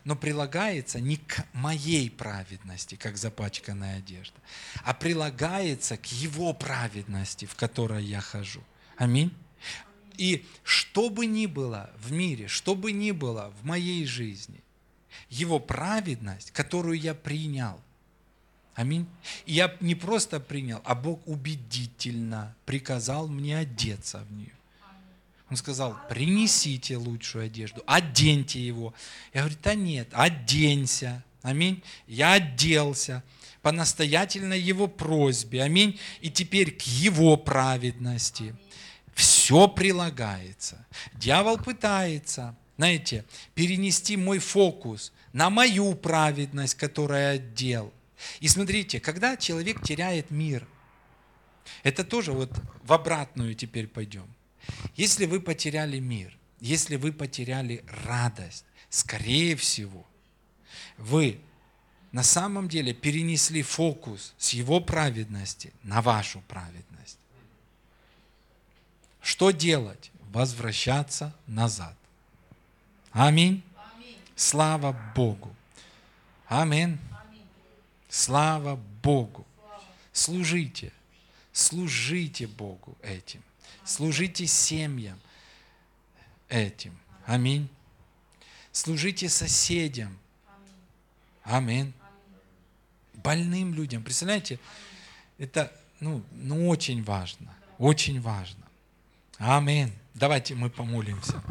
Но 0.04 0.14
прилагается 0.14 1.00
не 1.00 1.16
к 1.16 1.44
моей 1.54 2.08
праведности, 2.08 2.94
как 2.94 3.16
запачканная 3.16 3.98
одежда, 3.98 4.36
а 4.84 4.94
прилагается 4.94 5.96
к 5.96 6.06
его 6.06 6.52
праведности, 6.52 7.46
в 7.46 7.56
которой 7.56 8.04
я 8.04 8.20
хожу. 8.20 8.62
Аминь. 8.96 9.34
И 10.16 10.46
что 10.62 11.10
бы 11.10 11.26
ни 11.26 11.46
было 11.46 11.90
в 11.98 12.12
мире, 12.12 12.46
что 12.46 12.76
бы 12.76 12.92
ни 12.92 13.10
было 13.10 13.52
в 13.60 13.64
моей 13.64 14.06
жизни, 14.06 14.62
его 15.28 15.58
праведность, 15.58 16.52
которую 16.52 16.96
я 16.96 17.14
принял, 17.14 17.80
Аминь. 18.78 19.08
И 19.44 19.54
я 19.54 19.74
не 19.80 19.96
просто 19.96 20.38
принял, 20.38 20.80
а 20.84 20.94
Бог 20.94 21.26
убедительно 21.26 22.54
приказал 22.64 23.26
мне 23.26 23.58
одеться 23.58 24.24
в 24.30 24.32
нее. 24.32 24.52
Он 25.50 25.56
сказал, 25.56 25.98
принесите 26.08 26.96
лучшую 26.96 27.46
одежду, 27.46 27.82
оденьте 27.88 28.64
его. 28.64 28.94
Я 29.34 29.40
говорю, 29.40 29.58
да 29.64 29.74
нет, 29.74 30.08
оденься. 30.12 31.24
Аминь. 31.42 31.82
Я 32.06 32.34
оделся 32.34 33.24
по 33.62 33.72
настоятельной 33.72 34.60
его 34.60 34.86
просьбе. 34.86 35.64
Аминь. 35.64 35.98
И 36.20 36.30
теперь 36.30 36.70
к 36.70 36.82
его 36.82 37.36
праведности. 37.36 38.54
Все 39.12 39.66
прилагается. 39.66 40.86
Дьявол 41.14 41.58
пытается, 41.58 42.54
знаете, 42.76 43.24
перенести 43.56 44.16
мой 44.16 44.38
фокус 44.38 45.12
на 45.32 45.50
мою 45.50 45.96
праведность, 45.96 46.76
которую 46.76 47.20
я 47.20 47.28
одел. 47.30 47.92
И 48.40 48.48
смотрите, 48.48 49.00
когда 49.00 49.36
человек 49.36 49.82
теряет 49.82 50.30
мир, 50.30 50.66
это 51.82 52.04
тоже 52.04 52.32
вот 52.32 52.50
в 52.82 52.92
обратную 52.92 53.54
теперь 53.54 53.86
пойдем. 53.86 54.26
Если 54.96 55.26
вы 55.26 55.40
потеряли 55.40 55.98
мир, 55.98 56.36
если 56.60 56.96
вы 56.96 57.12
потеряли 57.12 57.84
радость, 58.04 58.64
скорее 58.90 59.56
всего, 59.56 60.06
вы 60.96 61.38
на 62.12 62.22
самом 62.22 62.68
деле 62.68 62.94
перенесли 62.94 63.62
фокус 63.62 64.34
с 64.38 64.50
его 64.50 64.80
праведности 64.80 65.72
на 65.82 66.00
вашу 66.02 66.40
праведность. 66.48 67.18
Что 69.20 69.50
делать? 69.50 70.10
Возвращаться 70.32 71.34
назад. 71.46 71.94
Аминь. 73.12 73.62
Слава 74.36 74.96
Богу. 75.14 75.54
Аминь. 76.46 76.98
Слава 78.08 78.76
Богу. 79.02 79.46
Служите. 80.12 80.92
Служите 81.52 82.46
Богу 82.46 82.96
этим. 83.02 83.42
Служите 83.84 84.46
семьям 84.46 85.20
этим. 86.48 86.98
Аминь. 87.26 87.68
Служите 88.72 89.28
соседям. 89.28 90.18
Аминь. 91.42 91.92
Больным 93.14 93.74
людям. 93.74 94.02
Представляете, 94.02 94.58
это 95.38 95.72
ну, 96.00 96.22
ну, 96.32 96.68
очень 96.68 97.02
важно. 97.02 97.54
Очень 97.78 98.20
важно. 98.20 98.64
Аминь. 99.38 99.92
Давайте 100.14 100.54
мы 100.54 100.70
помолимся. 100.70 101.42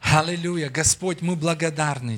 Аллилуйя. 0.00 0.68
Господь, 0.68 1.22
мы 1.22 1.36
благодарны 1.36 2.10